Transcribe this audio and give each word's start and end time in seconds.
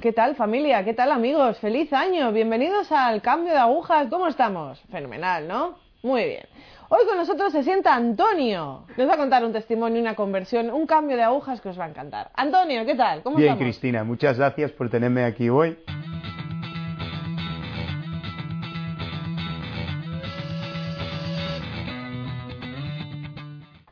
¿Qué 0.00 0.14
tal 0.14 0.34
familia? 0.34 0.82
¿Qué 0.82 0.94
tal 0.94 1.12
amigos? 1.12 1.58
¡Feliz 1.58 1.92
año! 1.92 2.32
Bienvenidos 2.32 2.90
al 2.90 3.20
cambio 3.20 3.52
de 3.52 3.58
agujas. 3.58 4.08
¿Cómo 4.08 4.28
estamos? 4.28 4.80
Fenomenal, 4.90 5.46
¿no? 5.46 5.74
Muy 6.02 6.24
bien. 6.24 6.46
Hoy 6.88 7.04
con 7.06 7.18
nosotros 7.18 7.52
se 7.52 7.62
sienta 7.62 7.94
Antonio. 7.94 8.86
Nos 8.96 9.06
va 9.06 9.12
a 9.12 9.16
contar 9.18 9.44
un 9.44 9.52
testimonio, 9.52 10.00
una 10.00 10.14
conversión, 10.14 10.70
un 10.70 10.86
cambio 10.86 11.18
de 11.18 11.24
agujas 11.24 11.60
que 11.60 11.68
os 11.68 11.78
va 11.78 11.84
a 11.84 11.90
encantar. 11.90 12.30
Antonio, 12.34 12.86
¿qué 12.86 12.94
tal? 12.94 13.22
¿Cómo 13.22 13.36
Bien, 13.36 13.50
estamos? 13.50 13.62
Cristina, 13.62 14.02
muchas 14.02 14.38
gracias 14.38 14.72
por 14.72 14.88
tenerme 14.88 15.22
aquí 15.24 15.50
hoy. 15.50 15.76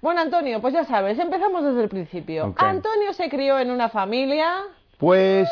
Bueno, 0.01 0.23
Antonio, 0.23 0.63
pues 0.63 0.73
ya 0.73 0.85
sabes, 0.85 1.19
empezamos 1.19 1.63
desde 1.65 1.83
el 1.83 1.91
principio. 1.91 2.55
Antonio 2.57 3.13
se 3.13 3.29
crió 3.29 3.59
en 3.59 3.71
una 3.71 3.91
familia... 3.91 4.63
Pues, 4.99 5.49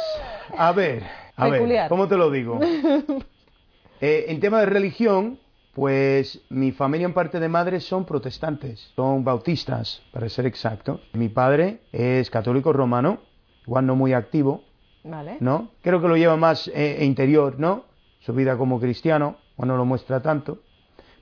a 0.56 0.72
ver, 0.72 1.04
a 1.36 1.48
Peculiar. 1.48 1.84
ver, 1.84 1.88
¿cómo 1.88 2.08
te 2.08 2.16
lo 2.16 2.30
digo? 2.30 2.60
Eh, 3.98 4.26
en 4.28 4.40
tema 4.40 4.60
de 4.60 4.66
religión, 4.66 5.38
pues 5.72 6.42
mi 6.50 6.70
familia 6.70 7.06
en 7.06 7.14
parte 7.14 7.40
de 7.40 7.48
madre 7.48 7.80
son 7.80 8.04
protestantes, 8.04 8.92
son 8.94 9.24
bautistas, 9.24 10.02
para 10.12 10.28
ser 10.28 10.44
exacto. 10.44 11.00
Mi 11.14 11.30
padre 11.30 11.80
es 11.92 12.28
católico 12.28 12.74
romano, 12.74 13.20
igual 13.66 13.86
no 13.86 13.96
muy 13.96 14.12
activo, 14.12 14.64
Vale. 15.02 15.38
¿no? 15.40 15.70
Creo 15.80 16.02
que 16.02 16.08
lo 16.08 16.16
lleva 16.18 16.36
más 16.36 16.68
eh, 16.74 16.98
interior, 17.06 17.58
¿no? 17.58 17.86
Su 18.20 18.34
vida 18.34 18.58
como 18.58 18.78
cristiano, 18.78 19.38
o 19.56 19.64
no 19.64 19.78
lo 19.78 19.86
muestra 19.86 20.20
tanto. 20.20 20.58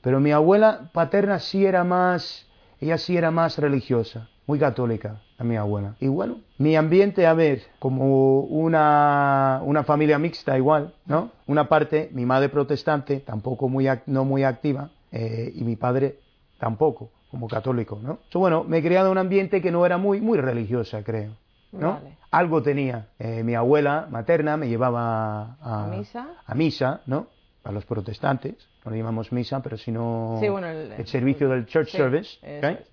Pero 0.02 0.18
mi 0.18 0.32
abuela 0.32 0.90
paterna 0.92 1.38
sí 1.38 1.64
era 1.64 1.84
más, 1.84 2.48
ella 2.80 2.98
sí 2.98 3.16
era 3.16 3.30
más 3.30 3.56
religiosa, 3.58 4.30
muy 4.46 4.58
católica, 4.58 5.20
a 5.38 5.44
mi 5.44 5.56
abuela. 5.56 5.96
Y 6.00 6.08
bueno, 6.08 6.38
mi 6.58 6.76
ambiente, 6.76 7.26
a 7.26 7.34
ver, 7.34 7.62
como 7.78 8.40
una, 8.40 9.60
una 9.64 9.84
familia 9.84 10.18
mixta 10.18 10.56
igual, 10.56 10.94
¿no? 11.06 11.30
Una 11.46 11.68
parte, 11.68 12.10
mi 12.12 12.26
madre 12.26 12.48
protestante, 12.48 13.20
tampoco 13.20 13.68
muy, 13.68 13.88
no 14.06 14.24
muy 14.24 14.44
activa, 14.44 14.90
eh, 15.12 15.52
y 15.54 15.64
mi 15.64 15.76
padre 15.76 16.18
tampoco, 16.58 17.10
como 17.30 17.48
católico, 17.48 17.98
¿no? 18.02 18.18
So, 18.30 18.38
bueno, 18.38 18.64
me 18.64 18.78
he 18.78 18.82
criado 18.82 19.06
en 19.06 19.12
un 19.12 19.18
ambiente 19.18 19.62
que 19.62 19.70
no 19.70 19.86
era 19.86 19.96
muy, 19.96 20.20
muy 20.20 20.38
religiosa, 20.38 21.02
creo, 21.02 21.32
¿no? 21.72 21.94
Vale. 21.94 22.16
Algo 22.30 22.62
tenía. 22.62 23.08
Eh, 23.18 23.42
mi 23.44 23.54
abuela 23.54 24.08
materna 24.10 24.56
me 24.56 24.68
llevaba 24.68 25.56
a, 25.60 25.84
¿A 25.84 25.86
misa? 25.86 26.26
a 26.44 26.54
misa, 26.54 27.00
¿no? 27.06 27.28
A 27.62 27.72
los 27.72 27.86
protestantes, 27.86 28.56
no 28.84 28.90
le 28.90 28.98
llamamos 28.98 29.32
misa, 29.32 29.62
pero 29.62 29.76
sino 29.78 30.36
Sí, 30.40 30.48
bueno, 30.48 30.68
el- 30.68 31.06
servicio 31.06 31.48
del 31.48 31.66
church 31.66 31.88
sí, 31.90 31.96
service. 31.96 32.38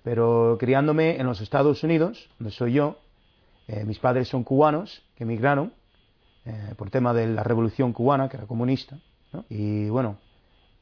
Pero 0.02 0.56
criándome 0.58 1.18
en 1.20 1.26
los 1.26 1.40
Estados 1.40 1.82
Unidos, 1.84 2.28
donde 2.38 2.50
soy 2.52 2.72
yo, 2.74 2.98
eh, 3.68 3.84
mis 3.84 3.98
padres 3.98 4.28
son 4.28 4.42
cubanos 4.44 5.02
que 5.16 5.24
emigraron 5.24 5.72
eh, 6.44 6.74
por 6.76 6.90
tema 6.90 7.14
de 7.14 7.26
la 7.28 7.44
revolución 7.44 7.92
cubana, 7.92 8.28
que 8.28 8.36
era 8.36 8.46
comunista, 8.46 8.98
¿no? 9.32 9.44
Y 9.48 9.88
bueno, 9.90 10.16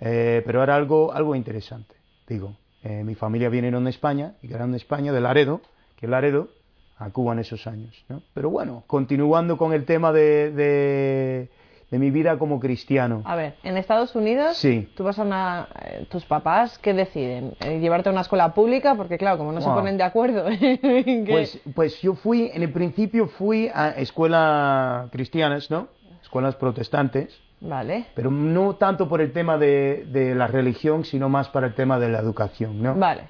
eh, 0.01 0.43
pero 0.47 0.63
era 0.63 0.75
algo, 0.77 1.13
algo 1.13 1.35
interesante, 1.35 1.95
digo. 2.27 2.57
Mi 2.83 3.15
familia 3.15 3.51
vinieron 3.51 3.85
de 3.85 3.91
España, 3.91 4.37
y 4.41 4.51
eran 4.55 4.71
de 4.71 4.79
España, 4.79 5.13
de 5.13 5.21
Laredo, 5.21 5.61
que 5.97 6.07
Laredo, 6.09 6.49
a 6.97 7.11
Cuba 7.11 7.35
en 7.35 7.41
esos 7.41 7.67
años, 7.67 8.07
¿no? 8.09 8.23
Pero 8.33 8.49
bueno, 8.49 8.85
continuando 8.87 9.59
con 9.59 9.75
el 9.75 9.85
tema 9.85 10.13
de, 10.15 10.51
de, 10.51 11.51
de 11.91 11.99
mi 11.99 12.11
vida 12.11 12.39
como 12.39 12.61
cristiano. 12.61 13.23
A 13.25 13.35
ver, 13.35 13.55
en 13.65 13.77
Estados 13.77 14.15
Unidos, 14.15 14.57
Sí. 14.57 14.89
tú 14.97 15.03
vas 15.05 15.19
a 15.19 15.23
una. 15.23 15.69
eh, 15.85 16.07
tus 16.09 16.25
papás, 16.25 16.79
¿qué 16.79 16.95
deciden? 16.95 17.55
Eh, 17.61 17.81
¿Llevarte 17.81 18.09
a 18.09 18.13
una 18.13 18.21
escuela 18.21 18.55
pública? 18.55 18.95
Porque, 18.95 19.19
claro, 19.19 19.39
como 19.39 19.51
no 19.53 19.61
se 19.61 19.69
ponen 19.69 19.97
de 19.97 20.05
acuerdo. 20.05 20.45
que- 20.61 21.25
Pues, 21.29 21.61
pues 21.75 22.01
yo 22.01 22.15
fui, 22.15 22.51
en 22.55 22.63
el 22.63 22.73
principio 22.73 23.27
fui 23.27 23.69
a 23.75 23.89
escuelas 23.91 25.11
cristianas, 25.11 25.71
¿no? 25.71 25.89
Escuelas 26.23 26.55
protestantes, 26.57 27.41
Vale. 27.61 28.07
pero 28.15 28.31
no 28.31 28.77
tanto 28.77 29.09
por 29.09 29.21
el 29.21 29.33
tema 29.33 29.59
de, 29.59 30.07
de 30.13 30.35
la 30.35 30.47
religión, 30.47 31.05
sino 31.05 31.29
más 31.29 31.49
para 31.49 31.67
el 31.69 31.75
tema 31.75 31.99
de 31.99 32.09
la 32.09 32.19
educación, 32.21 32.81
¿no? 32.83 32.95
Vale. 32.95 33.23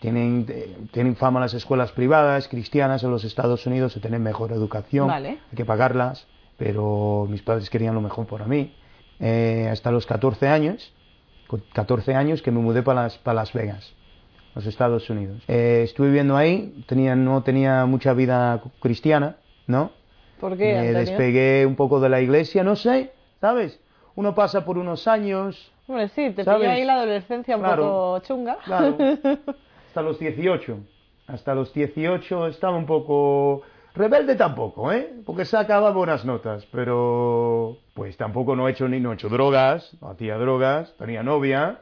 Tienen, 0.00 0.46
eh, 0.48 0.76
tienen 0.92 1.14
fama 1.14 1.38
las 1.40 1.52
escuelas 1.54 1.92
privadas, 1.92 2.48
cristianas 2.48 3.04
en 3.04 3.10
los 3.10 3.22
Estados 3.24 3.66
Unidos, 3.66 3.94
de 3.94 4.00
tener 4.00 4.18
mejor 4.18 4.50
educación, 4.52 5.06
Vale. 5.08 5.28
hay 5.28 5.56
que 5.56 5.64
pagarlas, 5.66 6.26
pero 6.60 7.26
mis 7.30 7.40
padres 7.40 7.70
querían 7.70 7.94
lo 7.94 8.02
mejor 8.02 8.26
para 8.26 8.44
mí. 8.44 8.74
Eh, 9.18 9.66
hasta 9.72 9.90
los 9.90 10.04
14 10.04 10.46
años, 10.46 10.92
con 11.46 11.62
14 11.72 12.14
años 12.14 12.42
que 12.42 12.50
me 12.50 12.60
mudé 12.60 12.82
para 12.82 13.04
las, 13.04 13.16
para 13.16 13.36
Las 13.36 13.52
Vegas, 13.54 13.94
los 14.54 14.66
Estados 14.66 15.08
Unidos. 15.08 15.42
Eh, 15.48 15.80
estuve 15.84 16.08
viviendo 16.08 16.36
ahí, 16.36 16.84
tenía, 16.86 17.16
no 17.16 17.42
tenía 17.42 17.86
mucha 17.86 18.12
vida 18.12 18.62
cristiana, 18.78 19.36
¿no? 19.66 19.90
¿Por 20.38 20.58
qué, 20.58 20.64
me 20.74 20.78
Antonio? 20.80 20.98
despegué 21.00 21.64
un 21.64 21.76
poco 21.76 21.98
de 21.98 22.10
la 22.10 22.20
iglesia, 22.20 22.62
no 22.62 22.76
sé, 22.76 23.10
¿sabes? 23.40 23.80
Uno 24.14 24.34
pasa 24.34 24.64
por 24.66 24.76
unos 24.76 25.08
años, 25.08 25.72
Hombre, 25.88 26.08
sí, 26.08 26.30
te 26.30 26.44
¿Sabes? 26.44 26.60
pilló 26.60 26.72
ahí 26.72 26.84
la 26.84 26.94
adolescencia 26.96 27.56
un 27.56 27.62
Claro. 27.62 27.82
poco 27.82 28.18
chunga. 28.26 28.58
Claro. 28.64 28.96
hasta 29.88 30.02
los 30.02 30.18
18. 30.20 30.76
Hasta 31.26 31.54
los 31.54 31.72
18 31.72 32.46
estaba 32.48 32.76
un 32.76 32.86
poco 32.86 33.62
rebelde 33.94 34.36
tampoco, 34.36 34.92
¿eh? 34.92 35.12
Porque 35.26 35.44
sacaba 35.44 35.90
buenas 35.90 36.24
notas, 36.24 36.66
pero 36.72 37.78
pues 37.94 38.16
tampoco 38.16 38.54
no 38.56 38.68
he 38.68 38.72
hecho 38.72 38.88
ni 38.88 39.00
no 39.00 39.10
he 39.12 39.14
hecho 39.14 39.28
drogas, 39.28 39.96
no 40.00 40.10
hacía 40.10 40.36
drogas, 40.38 40.94
tenía 40.98 41.22
novia, 41.22 41.80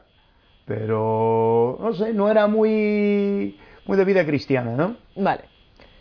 pero 0.65 1.77
no 1.79 1.93
sé, 1.93 2.13
no 2.13 2.29
era 2.29 2.47
muy 2.47 3.57
muy 3.85 3.97
de 3.97 4.05
vida 4.05 4.25
cristiana, 4.25 4.75
¿no? 4.75 4.95
Vale. 5.15 5.45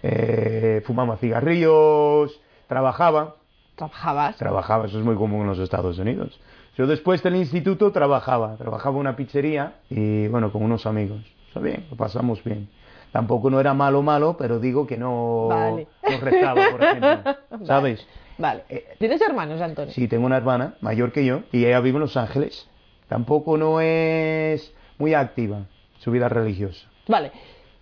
Eh, 0.03 0.83
fumaba 0.87 1.17
cigarrillos, 1.17 2.41
trabajaba, 2.69 3.37
Trabajabas. 3.77 4.37
trabajaba, 4.37 4.87
eso 4.87 4.99
es 4.99 5.05
muy 5.05 5.15
común 5.17 5.43
en 5.43 5.47
los 5.49 5.59
Estados 5.59 5.99
Unidos. 5.99 6.39
Yo 6.77 6.87
después 6.87 7.23
del 7.23 7.37
instituto 7.37 7.91
trabajaba, 7.93 8.57
trabajaba 8.57 8.95
en 8.97 9.01
una 9.01 9.17
pizzería 9.17 9.75
y 9.91 10.29
bueno, 10.29 10.53
con 10.53 10.63
unos 10.63 10.87
amigos. 10.87 11.21
Está 11.49 11.61
bien, 11.61 11.87
lo 11.91 11.97
pasamos 11.97 12.43
bien. 12.45 12.69
Tampoco 13.13 13.49
no 13.51 13.59
era 13.61 13.75
malo 13.75 14.03
malo, 14.03 14.37
pero 14.39 14.59
digo 14.61 14.87
que 14.87 14.97
no, 14.99 15.47
Vale. 15.49 15.87
no 16.11 16.21
rezaba, 16.21 16.63
por 16.71 16.83
ejemplo. 16.85 17.37
¿Sabes? 17.67 18.07
Vale. 18.37 18.65
Eh, 18.69 18.85
¿Tienes 18.99 19.21
hermanos, 19.23 19.61
Antonio? 19.61 19.93
Sí, 19.93 20.07
tengo 20.09 20.27
una 20.27 20.37
hermana 20.37 20.75
mayor 20.81 21.11
que 21.13 21.25
yo 21.25 21.41
y 21.53 21.65
ella 21.65 21.81
vive 21.81 21.97
en 21.97 22.01
Los 22.03 22.17
Ángeles. 22.17 22.69
Tampoco 23.09 23.57
no 23.57 23.81
es 23.81 24.73
muy 24.99 25.15
activa 25.15 25.63
su 25.99 26.11
vida 26.11 26.29
religiosa. 26.29 26.87
Vale. 27.09 27.33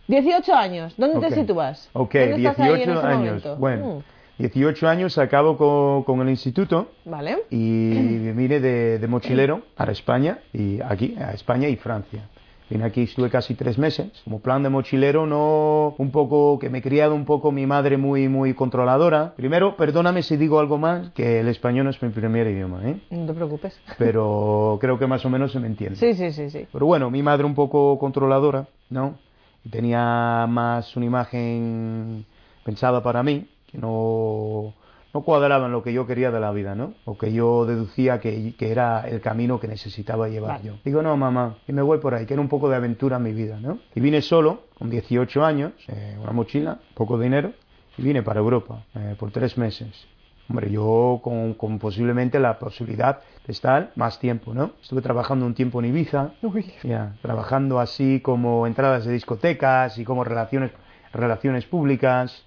18 0.09 0.55
años. 0.55 0.95
¿Dónde 0.97 1.19
Ok. 1.19 1.29
te 1.29 1.35
sitúas? 1.35 1.91
Ok, 1.93 2.15
¿Dónde 2.15 2.37
estás 2.37 2.59
ahí 2.61 2.71
en 2.71 2.77
18 2.77 2.99
ese 2.99 3.07
años. 3.09 3.59
Bueno, 3.59 3.87
Mm, 4.39 4.43
18 4.43 4.89
años 4.89 5.19
acabo 5.19 5.57
con, 5.57 6.05
con 6.05 6.21
el 6.21 6.29
instituto. 6.31 6.93
Vale. 7.05 7.39
y 7.51 8.31
vine 8.33 8.61
de, 8.61 8.99
de 9.01 9.07
mochilero 9.09 9.63
para 9.77 9.91
España 9.93 10.39
y 10.53 10.81
aquí 10.81 11.17
a 11.19 11.33
España 11.33 11.69
y 11.69 11.77
Francia. 11.77 12.29
Vine 12.69 12.85
aquí, 12.85 13.03
estuve 13.03 13.31
casi 13.31 13.55
tres 13.55 13.79
meses. 13.79 14.11
Como 14.25 14.41
plan 14.41 14.63
de 14.63 14.69
mochilero, 14.71 15.25
no 15.27 15.95
un 15.99 16.11
poco 16.11 16.59
que 16.59 16.69
me 16.69 16.79
he 16.79 16.83
criado 16.83 17.15
un 17.15 17.25
poco 17.25 17.53
mi 17.53 17.65
madre 17.67 17.97
muy 17.97 18.29
muy 18.29 18.55
controladora. 18.55 19.35
Primero, 19.37 19.77
perdóname 19.77 20.23
si 20.23 20.37
digo 20.37 20.59
algo 20.59 20.77
más, 20.77 21.11
que 21.11 21.41
el 21.41 21.49
español 21.49 21.85
no 21.85 21.91
es 21.91 22.03
mi 22.03 22.09
primer 22.09 22.49
idioma, 22.49 22.81
¿eh? 22.85 23.01
No 23.11 23.27
te 23.27 23.35
preocupes. 23.35 23.79
pero 23.99 24.79
creo 24.81 24.99
que 24.99 25.07
más 25.07 25.25
o 25.25 25.31
menos 25.31 25.53
se 25.53 25.61
me 25.61 25.69
entiende. 25.69 25.97
Sí, 25.97 26.15
sí, 26.15 26.33
sí, 26.33 26.51
sí. 26.51 26.67
Pero 26.73 26.87
bueno, 26.87 27.09
mi 27.11 27.23
madre 27.23 27.45
un 27.45 27.55
poco 27.55 27.99
controladora, 28.01 28.67
¿no? 28.91 29.15
Tenía 29.71 30.47
más 30.49 30.97
una 30.97 31.07
imagen 31.07 32.25
pensada 32.65 33.03
para 33.03 33.23
mí, 33.23 33.47
que 33.71 33.79
no, 33.79 34.75
no 35.17 35.23
cuadraba 35.23 35.65
en 35.65 35.73
lo 35.73 35.83
que 35.83 35.95
yo 35.95 36.07
quería 36.07 36.31
de 36.31 36.41
la 36.41 36.53
vida, 36.53 36.75
¿no? 36.75 36.93
O 37.07 37.17
que 37.17 37.33
yo 37.33 37.65
deducía 37.65 38.21
que, 38.21 38.55
que 38.59 38.71
era 38.71 39.09
el 39.09 39.23
camino 39.23 39.59
que 39.59 39.67
necesitaba 39.67 40.29
llevar 40.29 40.61
yo. 40.63 40.75
Digo, 40.85 41.01
no, 41.01 41.17
mamá, 41.17 41.57
y 41.67 41.73
me 41.73 41.81
voy 41.81 42.01
por 42.01 42.15
ahí, 42.15 42.27
quiero 42.27 42.43
un 42.43 42.51
poco 42.51 42.69
de 42.69 42.77
aventura 42.77 43.17
en 43.17 43.23
mi 43.23 43.33
vida, 43.33 43.59
¿no? 43.59 43.79
Y 43.95 44.01
vine 44.01 44.21
solo, 44.21 44.65
con 44.79 44.91
18 44.91 45.43
años, 45.43 45.73
eh, 45.89 46.19
una 46.23 46.33
mochila, 46.33 46.81
poco 46.93 47.19
dinero, 47.19 47.53
y 47.97 48.03
vine 48.03 48.23
para 48.23 48.41
Europa 48.41 48.85
eh, 48.95 49.17
por 49.19 49.31
tres 49.31 49.57
meses. 49.57 50.07
Hombre, 50.51 50.71
yo 50.71 51.21
con, 51.25 51.55
con 51.55 51.79
posiblemente 51.79 52.39
la 52.39 52.59
posibilidad 52.59 53.21
de 53.47 53.53
estar 53.55 53.93
más 53.97 54.19
tiempo, 54.19 54.53
¿no? 54.53 54.73
Estuve 54.83 55.01
trabajando 55.01 55.47
un 55.47 55.55
tiempo 55.55 55.81
en 55.81 55.87
Ibiza, 55.87 56.33
ya, 56.85 57.15
trabajando 57.23 57.81
así 57.81 58.21
como 58.21 58.67
entradas 58.67 59.07
de 59.07 59.15
discotecas 59.15 59.97
y 59.97 60.05
como 60.05 60.25
relaciones, 60.25 60.73
relaciones 61.15 61.65
públicas. 61.65 62.43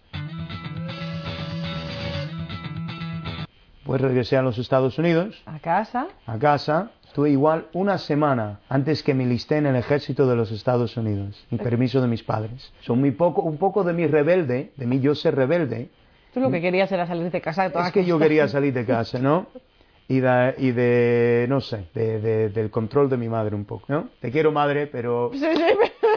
Pues 3.90 4.02
regresé 4.02 4.38
a 4.38 4.44
los 4.44 4.56
Estados 4.60 5.00
Unidos, 5.00 5.42
A 5.48 5.58
casa. 5.58 6.06
a 6.28 6.38
casa. 6.38 6.92
Estuve 7.08 7.32
igual 7.32 7.66
una 7.74 7.98
semana 7.98 8.60
antes 8.70 9.02
que 9.02 9.16
me 9.16 9.26
listé 9.26 9.58
en 9.58 9.66
el 9.66 9.76
ejército 9.76 10.28
de 10.28 10.36
los 10.36 10.52
Estados 10.52 10.96
Unidos, 10.96 11.44
sin 11.50 11.58
permiso 11.58 12.00
de 12.00 12.08
mis 12.08 12.22
padres. 12.22 12.72
Son 12.82 13.00
muy 13.00 13.10
poco, 13.10 13.42
un 13.42 13.58
poco 13.58 13.84
de 13.84 13.94
mi 13.94 14.06
rebelde, 14.06 14.74
de 14.78 14.86
mi 14.86 15.00
yo 15.00 15.16
ser 15.16 15.34
rebelde, 15.36 15.90
Tú 16.36 16.40
lo 16.40 16.52
que 16.52 16.62
querías 16.62 16.92
era 16.92 17.08
salir 17.08 17.32
de 17.32 17.42
casa 17.42 17.64
de 17.64 17.72
todas 17.72 17.88
es 17.88 17.94
que 17.94 18.06
yo 18.06 18.20
quería 18.20 18.48
salir 18.48 18.72
de 18.76 18.86
casa, 18.86 19.18
¿no? 19.18 19.48
Y 20.08 20.20
de, 20.20 20.54
y 20.60 20.70
de 20.72 21.48
no 21.50 21.60
sé, 21.60 21.88
de, 21.96 22.20
de- 22.22 22.50
del 22.50 22.70
control 22.70 23.10
de 23.10 23.18
mi 23.18 23.28
madre 23.28 23.56
un 23.56 23.66
poco, 23.66 23.86
¿no? 23.88 24.10
Te 24.20 24.30
quiero, 24.32 24.52
madre, 24.52 24.86
pero... 24.86 25.32
Sí, 25.34 25.40
sí. 25.40 25.64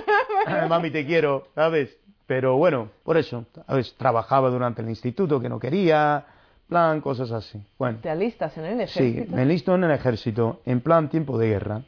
Mami, 0.69 0.91
te 0.91 1.07
quiero, 1.07 1.49
¿sabes? 1.55 1.97
Pero 2.27 2.59
bueno, 2.59 2.91
por 3.03 3.17
eso, 3.17 3.47
¿sabes? 3.67 3.95
Trabajaba 3.97 4.51
durante 4.51 4.83
el 4.83 4.91
instituto 4.91 5.41
que 5.41 5.49
no 5.49 5.59
quería, 5.59 6.27
plan, 6.73 7.01
cosas 7.01 7.31
así. 7.33 7.61
Bueno, 7.79 7.99
¿Te 8.03 8.11
alistas 8.11 8.57
en 8.59 8.65
el 8.65 8.89
sí, 8.89 9.01
ejército? 9.01 9.37
me 9.37 9.43
enlisto 9.43 9.75
en 9.75 9.85
el 9.85 9.91
ejército, 9.91 10.61
en 10.67 10.81
plan 10.81 11.09
tiempo 11.09 11.39
de 11.39 11.49
guerra. 11.49 11.83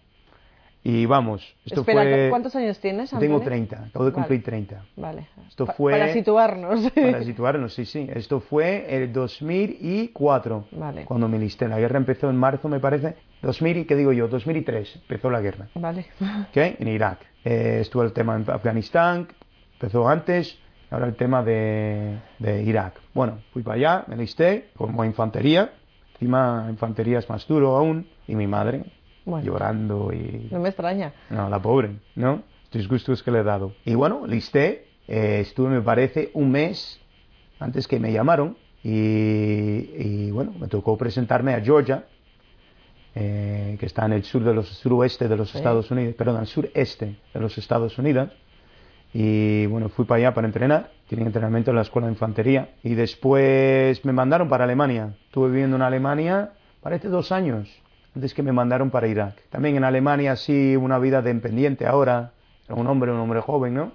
Y 0.86 1.06
vamos, 1.06 1.40
esto 1.64 1.80
Espera, 1.80 2.02
fue... 2.02 2.26
¿cuántos 2.28 2.54
años 2.56 2.78
tienes, 2.78 3.10
Yo 3.10 3.18
Tengo 3.18 3.36
Antonio? 3.36 3.66
30, 3.68 3.84
acabo 3.86 4.04
de 4.04 4.10
Vale. 4.10 4.12
cumplir 4.12 4.42
30. 4.44 4.84
Vale. 4.96 5.26
Esto 5.48 5.64
Pa- 5.64 5.72
fue- 5.72 5.92
Para 5.92 6.12
situarnos. 6.12 6.90
Para 6.94 7.22
situarnos, 7.24 7.72
sí, 7.72 7.86
sí. 7.86 8.06
Esto 8.12 8.40
fue 8.40 8.84
el 8.94 9.10
2004, 9.10 10.66
Vale. 10.72 11.04
cuando 11.06 11.26
me 11.26 11.38
listé. 11.38 11.68
La 11.68 11.78
guerra 11.78 11.96
empezó 11.96 12.28
en 12.28 12.36
marzo, 12.36 12.68
me 12.68 12.80
parece. 12.80 13.16
2000, 13.40 13.78
y 13.78 13.84
¿qué 13.86 13.96
digo 13.96 14.12
yo? 14.12 14.28
2003 14.28 14.96
empezó 14.96 15.30
la 15.30 15.40
guerra. 15.40 15.68
Vale. 15.74 16.06
¿ok? 16.20 16.56
En 16.78 16.88
Irak. 16.88 17.18
Eh, 17.44 17.78
estuvo 17.80 18.02
el 18.02 18.12
tema 18.12 18.36
en 18.36 18.44
Afganistán, 18.50 19.28
empezó 19.74 20.06
antes, 20.06 20.58
ahora 20.94 21.06
el 21.06 21.16
tema 21.16 21.42
de, 21.42 22.18
de 22.38 22.62
Irak. 22.62 22.94
Bueno, 23.12 23.38
fui 23.52 23.62
para 23.62 23.76
allá, 23.76 24.04
me 24.06 24.16
listé 24.16 24.70
como 24.76 25.04
infantería, 25.04 25.72
encima 26.14 26.66
infantería 26.70 27.18
es 27.18 27.28
más 27.28 27.46
duro 27.46 27.76
aún, 27.76 28.06
y 28.26 28.34
mi 28.34 28.46
madre 28.46 28.84
Bueno. 29.24 29.44
llorando 29.44 30.12
y... 30.12 30.48
No 30.50 30.60
me 30.60 30.68
extraña. 30.68 31.12
No, 31.30 31.48
la 31.48 31.60
pobre, 31.60 31.96
¿no? 32.14 32.42
Disgustos 32.72 33.22
que 33.22 33.30
le 33.30 33.40
he 33.40 33.42
dado. 33.44 33.72
Y 33.84 33.94
bueno, 33.94 34.26
listé, 34.26 34.86
eh, 35.06 35.40
estuve 35.40 35.68
me 35.68 35.80
parece 35.82 36.30
un 36.34 36.50
mes 36.50 37.00
antes 37.60 37.86
que 37.86 37.98
me 38.00 38.12
llamaron 38.12 38.56
y, 38.82 38.90
y, 38.90 40.30
bueno, 40.30 40.52
me 40.58 40.68
tocó 40.68 40.96
presentarme 40.98 41.54
a 41.54 41.60
Georgia, 41.60 42.04
eh, 43.14 43.76
que 43.78 43.86
está 43.86 44.04
en 44.06 44.12
el 44.12 44.24
sur 44.24 44.42
de 44.42 44.52
los, 44.52 44.68
suroeste 44.68 45.28
de 45.28 45.36
los 45.36 45.50
Sí. 45.50 45.58
Estados 45.58 45.90
Unidos, 45.90 46.14
perdón, 46.16 46.36
al 46.36 46.46
sureste 46.46 47.16
de 47.32 47.40
los 47.40 47.56
Estados 47.58 47.96
Unidos. 47.98 48.30
Y 49.16 49.66
bueno, 49.66 49.90
fui 49.90 50.04
para 50.06 50.18
allá 50.18 50.34
para 50.34 50.48
entrenar, 50.48 50.90
tenía 51.08 51.24
entrenamiento 51.24 51.70
en 51.70 51.76
la 51.76 51.82
escuela 51.82 52.08
de 52.08 52.14
infantería. 52.14 52.70
Y 52.82 52.96
después 52.96 54.04
me 54.04 54.12
mandaron 54.12 54.48
para 54.48 54.64
Alemania. 54.64 55.14
Estuve 55.26 55.50
viviendo 55.50 55.76
en 55.76 55.82
Alemania, 55.82 56.50
parece 56.82 57.08
dos 57.08 57.30
años, 57.30 57.70
antes 58.16 58.34
que 58.34 58.42
me 58.42 58.50
mandaron 58.50 58.90
para 58.90 59.06
Irak. 59.06 59.40
También 59.50 59.76
en 59.76 59.84
Alemania 59.84 60.34
sí, 60.34 60.74
una 60.74 60.98
vida 60.98 61.22
de 61.22 61.32
dependiente 61.32 61.86
ahora. 61.86 62.32
Era 62.66 62.74
un 62.74 62.88
hombre, 62.88 63.12
un 63.12 63.20
hombre 63.20 63.40
joven, 63.40 63.74
¿no? 63.74 63.92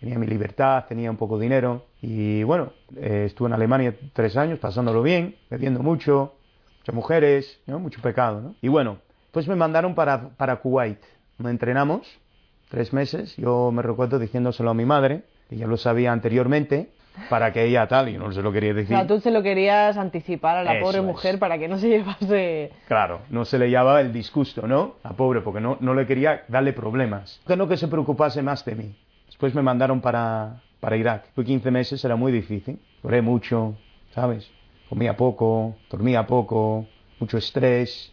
Tenía 0.00 0.18
mi 0.18 0.26
libertad, 0.26 0.84
tenía 0.88 1.12
un 1.12 1.16
poco 1.16 1.38
de 1.38 1.44
dinero. 1.44 1.86
Y 2.02 2.42
bueno, 2.42 2.72
eh, 2.96 3.24
estuve 3.26 3.46
en 3.46 3.52
Alemania 3.54 3.94
tres 4.14 4.36
años, 4.36 4.58
pasándolo 4.58 5.00
bien, 5.00 5.36
bebiendo 5.48 5.80
mucho, 5.80 6.34
muchas 6.80 6.94
mujeres, 6.94 7.60
¿no? 7.66 7.78
Mucho 7.78 8.02
pecado, 8.02 8.40
¿no? 8.40 8.54
Y 8.60 8.66
bueno, 8.66 8.98
pues 9.30 9.46
me 9.46 9.54
mandaron 9.54 9.94
para, 9.94 10.30
para 10.30 10.56
Kuwait, 10.56 10.98
donde 11.38 11.52
entrenamos 11.52 12.18
tres 12.68 12.92
meses. 12.92 13.36
Yo 13.36 13.70
me 13.72 13.82
recuerdo 13.82 14.18
diciéndoselo 14.18 14.70
a 14.70 14.74
mi 14.74 14.84
madre, 14.84 15.22
que 15.48 15.56
ya 15.56 15.66
lo 15.66 15.76
sabía 15.76 16.12
anteriormente, 16.12 16.90
para 17.30 17.52
que 17.52 17.64
ella 17.64 17.86
tal, 17.88 18.08
y 18.10 18.18
no 18.18 18.30
se 18.32 18.42
lo 18.42 18.52
quería 18.52 18.72
O 18.72 18.74
decir. 18.74 18.94
sea, 18.96 19.06
tú 19.06 19.20
se 19.20 19.30
lo 19.30 19.42
querías 19.42 19.96
anticipar 19.96 20.58
a 20.58 20.62
la 20.64 20.74
Eso 20.76 20.84
pobre 20.84 20.98
es. 20.98 21.04
mujer 21.04 21.38
para 21.38 21.58
que 21.58 21.66
no 21.68 21.78
se 21.78 21.88
llevase... 21.90 22.72
Claro, 22.88 23.20
no 23.30 23.44
se 23.44 23.58
le 23.58 23.70
llamaba 23.70 24.00
el 24.02 24.12
disgusto, 24.12 24.66
¿no? 24.66 24.96
A 25.02 25.14
pobre, 25.14 25.40
porque 25.40 25.60
no, 25.60 25.78
no 25.80 25.94
le 25.94 26.06
quería 26.06 26.44
darle 26.48 26.72
problemas. 26.74 27.40
Que 27.46 27.56
no 27.56 27.66
que 27.68 27.76
se 27.78 27.88
preocupase 27.88 28.42
más 28.42 28.64
de 28.64 28.74
mí. 28.74 28.96
Después 29.26 29.54
me 29.54 29.62
mandaron 29.62 30.00
para, 30.02 30.60
para 30.80 30.96
Irak. 30.96 31.24
Fui 31.34 31.44
15 31.44 31.70
meses, 31.70 32.04
era 32.04 32.16
muy 32.16 32.32
difícil. 32.32 32.78
Lloré 33.02 33.22
mucho, 33.22 33.76
¿sabes? 34.14 34.50
Comía 34.90 35.16
poco, 35.16 35.76
dormía 35.90 36.26
poco, 36.26 36.86
mucho 37.18 37.38
estrés. 37.38 38.12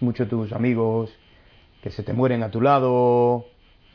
Mucho 0.00 0.26
tus 0.26 0.52
amigos 0.52 1.10
que 1.80 1.90
se 1.90 2.02
te 2.02 2.12
mueren 2.12 2.42
a 2.42 2.50
tu 2.50 2.60
lado, 2.60 3.46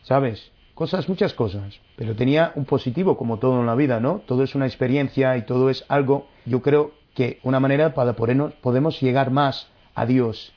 ¿sabes? 0.04 0.52
Cosas, 0.74 1.08
muchas 1.10 1.34
cosas. 1.34 1.80
Pero 1.96 2.16
tenía 2.16 2.54
un 2.56 2.66
positivo, 2.66 3.18
como 3.18 3.40
todo 3.40 3.60
en 3.60 3.66
la 3.66 3.76
vida, 3.76 4.00
¿no? 4.00 4.22
Todo 4.26 4.44
es 4.44 4.56
una 4.56 4.66
experiencia 4.66 5.38
y 5.38 5.44
todo 5.44 5.70
es 5.70 5.86
algo, 5.88 6.28
yo 6.46 6.62
creo 6.62 6.92
que 7.14 7.40
una 7.44 7.60
manera 7.60 7.94
para 7.94 8.14
podernos, 8.14 8.54
podemos 8.54 9.00
llegar 9.02 9.32
más 9.32 9.68
a 9.96 10.06
Dios. 10.06 10.54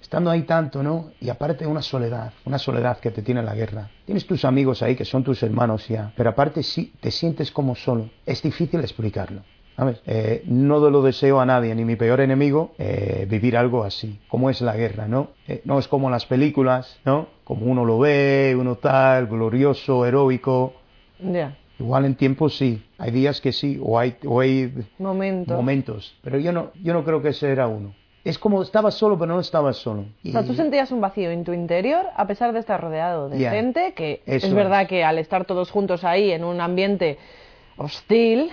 Estando 0.00 0.30
ahí 0.30 0.42
tanto, 0.42 0.82
¿no? 0.82 1.10
Y 1.20 1.28
aparte 1.28 1.66
una 1.66 1.82
soledad, 1.82 2.32
una 2.44 2.58
soledad 2.58 2.98
que 2.98 3.10
te 3.10 3.20
tiene 3.20 3.42
la 3.42 3.54
guerra. 3.54 3.90
Tienes 4.06 4.26
tus 4.26 4.44
amigos 4.44 4.82
ahí 4.82 4.96
que 4.96 5.04
son 5.04 5.22
tus 5.22 5.42
hermanos 5.42 5.86
ya, 5.88 6.12
pero 6.16 6.30
aparte 6.30 6.62
sí 6.62 6.94
te 7.00 7.10
sientes 7.10 7.50
como 7.50 7.74
solo. 7.74 8.08
Es 8.24 8.42
difícil 8.42 8.80
explicarlo. 8.80 9.42
¿Sabes? 9.78 10.02
Eh, 10.06 10.42
no 10.46 10.80
lo 10.90 11.02
deseo 11.02 11.38
a 11.38 11.46
nadie, 11.46 11.72
ni 11.72 11.84
mi 11.84 11.94
peor 11.94 12.20
enemigo, 12.20 12.72
eh, 12.78 13.26
vivir 13.30 13.56
algo 13.56 13.84
así, 13.84 14.18
como 14.26 14.50
es 14.50 14.60
la 14.60 14.74
guerra, 14.76 15.06
¿no? 15.06 15.28
Eh, 15.46 15.62
no 15.64 15.78
es 15.78 15.86
como 15.86 16.10
las 16.10 16.26
películas, 16.26 16.98
¿no? 17.04 17.28
Como 17.44 17.64
uno 17.66 17.84
lo 17.84 18.00
ve, 18.00 18.56
uno 18.58 18.74
tal, 18.74 19.28
glorioso, 19.28 20.04
heroico. 20.04 20.72
Ya, 21.20 21.56
Igual 21.78 22.06
en 22.06 22.16
tiempo 22.16 22.48
sí, 22.48 22.82
hay 22.98 23.12
días 23.12 23.40
que 23.40 23.52
sí, 23.52 23.78
o 23.80 23.96
hay, 24.00 24.16
o 24.26 24.40
hay 24.40 24.72
momento. 24.98 25.54
momentos, 25.54 26.12
pero 26.22 26.36
yo 26.40 26.50
no, 26.50 26.72
yo 26.82 26.92
no 26.92 27.04
creo 27.04 27.22
que 27.22 27.28
ese 27.28 27.52
era 27.52 27.68
uno. 27.68 27.94
Es 28.24 28.36
como 28.36 28.62
estaba 28.62 28.90
solo, 28.90 29.16
pero 29.16 29.32
no 29.32 29.38
estaba 29.38 29.72
solo. 29.72 30.06
O 30.26 30.28
sea, 30.32 30.44
tú 30.44 30.54
sentías 30.54 30.90
un 30.90 31.00
vacío 31.00 31.30
en 31.30 31.44
tu 31.44 31.52
interior 31.52 32.04
a 32.16 32.26
pesar 32.26 32.52
de 32.52 32.58
estar 32.58 32.80
rodeado 32.80 33.28
de 33.28 33.38
gente 33.48 33.92
que 33.94 34.22
Eso 34.26 34.48
es 34.48 34.54
verdad 34.54 34.82
es. 34.82 34.88
que 34.88 35.04
al 35.04 35.18
estar 35.18 35.44
todos 35.44 35.70
juntos 35.70 36.02
ahí 36.02 36.32
en 36.32 36.42
un 36.42 36.60
ambiente 36.60 37.16
hostil, 37.76 38.50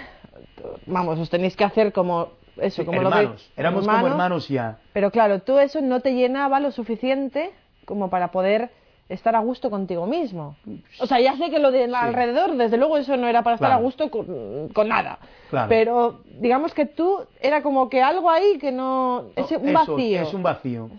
vamos, 0.86 1.20
os 1.20 1.30
tenéis 1.30 1.56
que 1.56 1.64
hacer 1.64 1.92
como 1.94 2.30
eso, 2.58 2.86
como 2.86 3.02
lo 3.02 3.10
hermanos, 3.10 3.52
que 3.54 3.62
éramos 3.62 3.86
como 3.88 4.08
hermanos 4.08 4.48
ya. 4.48 4.78
Pero 4.94 5.12
claro, 5.12 5.40
tú 5.40 5.58
eso 5.60 5.82
no 5.82 6.00
te 6.00 6.14
llenaba 6.14 6.60
lo 6.60 6.72
suficiente 6.72 7.52
como 7.86 8.10
para 8.10 8.32
poder 8.32 8.70
estar 9.10 9.36
a 9.36 9.40
gusto 9.40 9.70
contigo 9.70 10.08
mismo. 10.08 10.56
O 11.00 11.06
sea, 11.06 11.20
ya 11.20 11.36
sé 11.38 11.52
que 11.52 11.60
lo 11.60 11.72
de 11.72 11.86
alrededor, 11.94 12.56
desde 12.58 12.78
luego 12.78 12.98
eso 12.98 13.16
no 13.18 13.28
era 13.28 13.44
para 13.44 13.56
estar 13.56 13.70
Claro. 13.70 13.82
a 13.82 13.84
gusto 13.84 14.10
con, 14.10 14.70
con 14.70 14.88
nada. 14.88 15.20
Claro. 15.52 15.70
Pero 15.70 16.22
digamos 16.40 16.74
que 16.74 16.88
tú 16.88 17.20
era 17.40 17.62
como 17.62 17.88
que 17.88 18.02
algo 18.02 18.32
ahí 18.32 18.58
que 18.58 18.72
no... 18.72 19.26
Ese, 19.36 19.58
un 19.58 19.70
Eso, 19.70 19.94
vacío. 19.96 20.22
Es 20.22 20.34
un 20.34 20.42
vacío. 20.42 20.90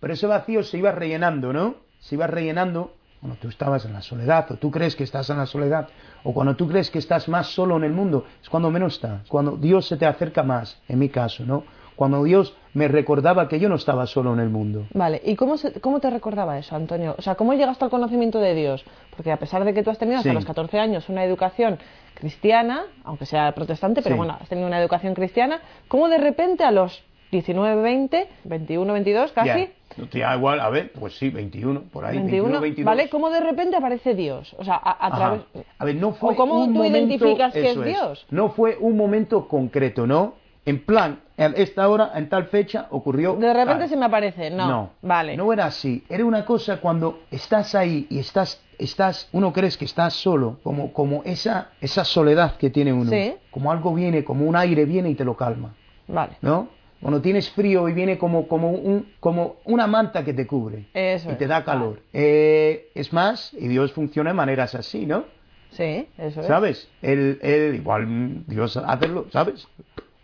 Pero 0.00 0.12
ese 0.12 0.26
vacío 0.26 0.62
se 0.62 0.76
iba 0.76 0.92
rellenando, 0.92 1.54
¿no? 1.54 1.76
Se 2.00 2.16
iba 2.16 2.26
rellenando 2.26 2.92
cuando 3.24 3.40
tú 3.40 3.48
estabas 3.48 3.86
en 3.86 3.94
la 3.94 4.02
soledad, 4.02 4.52
o 4.52 4.56
tú 4.56 4.70
crees 4.70 4.94
que 4.94 5.02
estás 5.02 5.30
en 5.30 5.38
la 5.38 5.46
soledad, 5.46 5.88
o 6.24 6.34
cuando 6.34 6.56
tú 6.56 6.68
crees 6.68 6.90
que 6.90 6.98
estás 6.98 7.26
más 7.26 7.46
solo 7.46 7.74
en 7.78 7.84
el 7.84 7.92
mundo, 7.94 8.26
es 8.42 8.50
cuando 8.50 8.70
menos 8.70 8.96
estás, 8.96 9.26
cuando 9.28 9.52
Dios 9.56 9.86
se 9.88 9.96
te 9.96 10.04
acerca 10.04 10.42
más, 10.42 10.78
en 10.88 10.98
mi 10.98 11.08
caso, 11.08 11.42
¿no? 11.46 11.64
Cuando 11.96 12.22
Dios 12.22 12.54
me 12.74 12.86
recordaba 12.86 13.48
que 13.48 13.58
yo 13.58 13.70
no 13.70 13.76
estaba 13.76 14.06
solo 14.06 14.34
en 14.34 14.40
el 14.40 14.50
mundo. 14.50 14.84
Vale, 14.92 15.22
¿y 15.24 15.36
cómo, 15.36 15.56
se- 15.56 15.80
cómo 15.80 16.00
te 16.00 16.10
recordaba 16.10 16.58
eso, 16.58 16.76
Antonio? 16.76 17.14
O 17.16 17.22
sea, 17.22 17.34
¿cómo 17.36 17.54
llegaste 17.54 17.82
al 17.86 17.90
conocimiento 17.90 18.40
de 18.40 18.54
Dios? 18.54 18.84
Porque 19.16 19.32
a 19.32 19.38
pesar 19.38 19.64
de 19.64 19.72
que 19.72 19.82
tú 19.82 19.88
has 19.88 19.96
tenido 19.96 20.18
hasta 20.18 20.28
Sí. 20.28 20.34
los 20.34 20.44
14 20.44 20.78
años 20.78 21.08
una 21.08 21.24
educación 21.24 21.78
cristiana, 22.12 22.82
aunque 23.04 23.24
sea 23.24 23.52
protestante, 23.52 24.02
pero 24.02 24.16
Sí. 24.16 24.18
bueno, 24.18 24.36
has 24.38 24.48
tenido 24.50 24.66
una 24.68 24.78
educación 24.80 25.14
cristiana, 25.14 25.60
¿cómo 25.88 26.10
de 26.10 26.18
repente 26.18 26.62
a 26.62 26.72
los 26.72 27.02
19, 27.30 27.80
20, 27.80 28.28
21, 28.44 28.92
22 28.92 29.32
casi, 29.32 29.70
no 29.96 30.08
te 30.08 30.20
da 30.20 30.36
igual, 30.36 30.60
a 30.60 30.68
ver, 30.70 30.92
pues 30.92 31.16
sí, 31.16 31.30
21, 31.30 31.82
por 31.92 32.04
ahí, 32.04 32.16
21, 32.16 32.42
21, 32.42 32.60
22. 32.60 32.86
¿vale? 32.86 33.08
¿Cómo 33.08 33.30
de 33.30 33.40
repente 33.40 33.76
aparece 33.76 34.14
Dios? 34.14 34.54
O 34.58 34.64
sea, 34.64 34.74
a, 34.76 35.06
a 35.06 35.16
través... 35.16 35.42
A 35.78 35.84
ver, 35.84 35.96
no 35.96 36.12
fue 36.12 36.32
¿O 36.32 36.36
cómo 36.36 36.60
un 36.60 36.72
tú 36.72 36.82
momento, 36.82 36.98
identificas 36.98 37.52
que 37.52 37.70
es 37.70 37.84
Dios? 37.84 38.26
No 38.30 38.50
fue 38.50 38.76
un 38.80 38.96
momento 38.96 39.48
concreto, 39.48 40.06
¿no? 40.06 40.34
En 40.66 40.82
plan, 40.84 41.20
a 41.36 41.46
esta 41.46 41.88
hora, 41.88 42.12
en 42.14 42.28
tal 42.28 42.46
fecha, 42.46 42.86
ocurrió. 42.90 43.36
De 43.36 43.52
repente 43.52 43.80
tal. 43.80 43.88
se 43.88 43.96
me 43.96 44.06
aparece, 44.06 44.50
no, 44.50 44.90
vale. 45.02 45.36
No 45.36 45.52
era 45.52 45.66
así. 45.66 46.02
Era 46.08 46.24
una 46.24 46.44
cosa 46.44 46.80
cuando 46.80 47.20
estás 47.30 47.74
ahí 47.74 48.06
y 48.08 48.18
estás, 48.18 48.62
estás, 48.78 49.28
uno 49.32 49.52
crees 49.52 49.76
que 49.76 49.84
estás 49.84 50.14
solo, 50.14 50.58
como, 50.62 50.92
como 50.92 51.22
esa, 51.24 51.68
esa 51.80 52.04
soledad 52.04 52.56
que 52.56 52.70
tiene 52.70 52.92
uno. 52.92 53.10
Sí. 53.10 53.34
Como 53.50 53.70
algo 53.70 53.94
viene, 53.94 54.24
como 54.24 54.46
un 54.46 54.56
aire 54.56 54.86
viene 54.86 55.10
y 55.10 55.14
te 55.14 55.24
lo 55.24 55.36
calma, 55.36 55.74
Vale, 56.08 56.36
¿no? 56.40 56.68
Cuando 57.04 57.20
tienes 57.20 57.50
frío 57.50 57.86
y 57.86 57.92
viene 57.92 58.16
como, 58.16 58.48
como, 58.48 58.70
un, 58.70 59.12
como 59.20 59.56
una 59.66 59.86
manta 59.86 60.24
que 60.24 60.32
te 60.32 60.46
cubre 60.46 60.86
eso 60.94 61.30
y 61.30 61.34
te 61.34 61.46
da 61.46 61.62
calor. 61.62 62.00
Eh, 62.14 62.88
es 62.94 63.12
más, 63.12 63.52
y 63.52 63.68
Dios 63.68 63.92
funciona 63.92 64.30
de 64.30 64.34
maneras 64.34 64.74
así, 64.74 65.04
¿no? 65.04 65.26
Sí, 65.68 66.08
eso 66.16 66.40
es. 66.40 66.46
¿Sabes? 66.46 66.88
Él, 67.02 67.38
él, 67.42 67.74
igual 67.74 68.46
Dios 68.46 68.78
hacerlo, 68.78 69.26
¿sabes? 69.30 69.68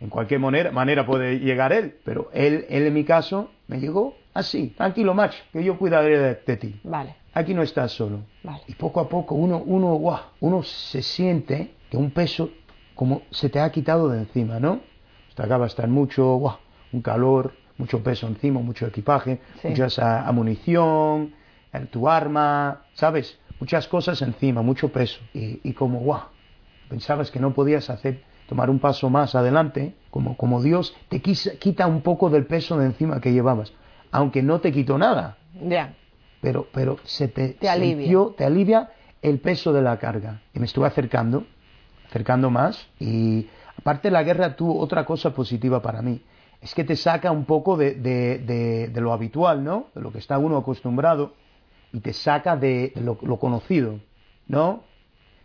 En 0.00 0.08
cualquier 0.08 0.40
manera, 0.40 0.70
manera 0.70 1.04
puede 1.04 1.38
llegar 1.38 1.74
Él, 1.74 1.96
pero 2.02 2.30
él, 2.32 2.64
él 2.70 2.86
en 2.86 2.94
mi 2.94 3.04
caso 3.04 3.50
me 3.68 3.78
llegó 3.78 4.16
así, 4.32 4.68
tranquilo, 4.68 5.12
macho, 5.12 5.42
que 5.52 5.62
yo 5.62 5.76
cuidaré 5.76 6.18
de, 6.18 6.34
de 6.46 6.56
ti. 6.56 6.80
Vale, 6.82 7.14
Aquí 7.34 7.52
no 7.52 7.60
estás 7.60 7.92
solo. 7.92 8.20
vale. 8.42 8.62
Y 8.68 8.74
poco 8.74 9.00
a 9.00 9.08
poco 9.10 9.34
uno, 9.34 9.58
uno, 9.66 9.96
guau, 9.96 10.20
uno 10.40 10.62
se 10.62 11.02
siente 11.02 11.74
que 11.90 11.98
un 11.98 12.10
peso 12.10 12.48
como 12.94 13.20
se 13.30 13.50
te 13.50 13.60
ha 13.60 13.70
quitado 13.70 14.08
de 14.08 14.20
encima, 14.20 14.58
¿no? 14.58 14.80
Te 15.34 15.42
acaba 15.42 15.66
de 15.66 15.68
estar 15.68 15.86
mucho, 15.86 16.36
guau, 16.36 16.56
un 16.92 17.02
calor, 17.02 17.54
mucho 17.78 18.02
peso 18.02 18.26
encima, 18.26 18.60
mucho 18.60 18.86
equipaje, 18.86 19.40
Sí. 19.62 19.68
mucha 19.68 19.88
sa- 19.90 20.30
munición, 20.32 21.32
en 21.72 21.86
tu 21.86 22.08
arma, 22.08 22.82
¿sabes? 22.94 23.38
Muchas 23.60 23.86
cosas 23.88 24.20
encima, 24.22 24.62
mucho 24.62 24.90
peso. 24.90 25.20
Y, 25.34 25.60
y 25.62 25.72
como, 25.74 26.00
guau, 26.00 26.22
pensabas 26.88 27.30
que 27.30 27.40
no 27.40 27.52
podías 27.54 27.88
hacer, 27.90 28.22
tomar 28.48 28.68
un 28.70 28.78
paso 28.80 29.08
más 29.10 29.34
adelante, 29.34 29.94
como, 30.10 30.36
como 30.36 30.60
Dios 30.62 30.96
te 31.08 31.22
quis- 31.22 31.56
quita 31.58 31.86
un 31.86 32.00
poco 32.02 32.30
del 32.30 32.46
peso 32.46 32.76
de 32.78 32.86
encima 32.86 33.20
que 33.20 33.32
llevabas, 33.32 33.72
aunque 34.10 34.42
no 34.42 34.60
te 34.60 34.72
quitó 34.72 34.98
nada 34.98 35.36
Ya, 35.68 35.94
pero, 36.40 36.66
pero 36.72 36.96
se 37.04 37.28
te, 37.28 37.50
Te 37.50 37.68
alivia. 37.68 38.06
sintió- 38.06 38.34
te 38.36 38.44
alivia 38.44 38.90
el 39.22 39.38
peso 39.38 39.72
de 39.72 39.82
la 39.82 39.98
carga. 39.98 40.40
Y 40.54 40.58
me 40.58 40.64
estuve 40.66 40.86
acercando, 40.86 41.44
acercando 42.08 42.50
más. 42.50 42.88
Y 42.98 43.46
aparte 43.78 44.10
la 44.10 44.22
guerra 44.22 44.56
tuvo 44.56 44.78
otra 44.80 45.04
cosa 45.04 45.32
positiva 45.34 45.82
para 45.82 46.00
mí, 46.02 46.22
es 46.60 46.74
que 46.74 46.84
te 46.84 46.96
saca 46.96 47.30
un 47.30 47.44
poco 47.44 47.76
de, 47.76 47.94
de, 47.94 48.38
de, 48.38 48.88
de 48.88 49.00
lo 49.00 49.12
habitual, 49.12 49.64
¿no? 49.64 49.86
De 49.94 50.00
lo 50.00 50.12
que 50.12 50.18
está 50.18 50.38
uno 50.38 50.56
acostumbrado 50.58 51.32
y 51.92 52.00
te 52.00 52.12
saca 52.12 52.56
de, 52.56 52.92
lo, 52.96 53.18
lo, 53.22 53.38
conocido, 53.38 53.98
¿no? 54.46 54.82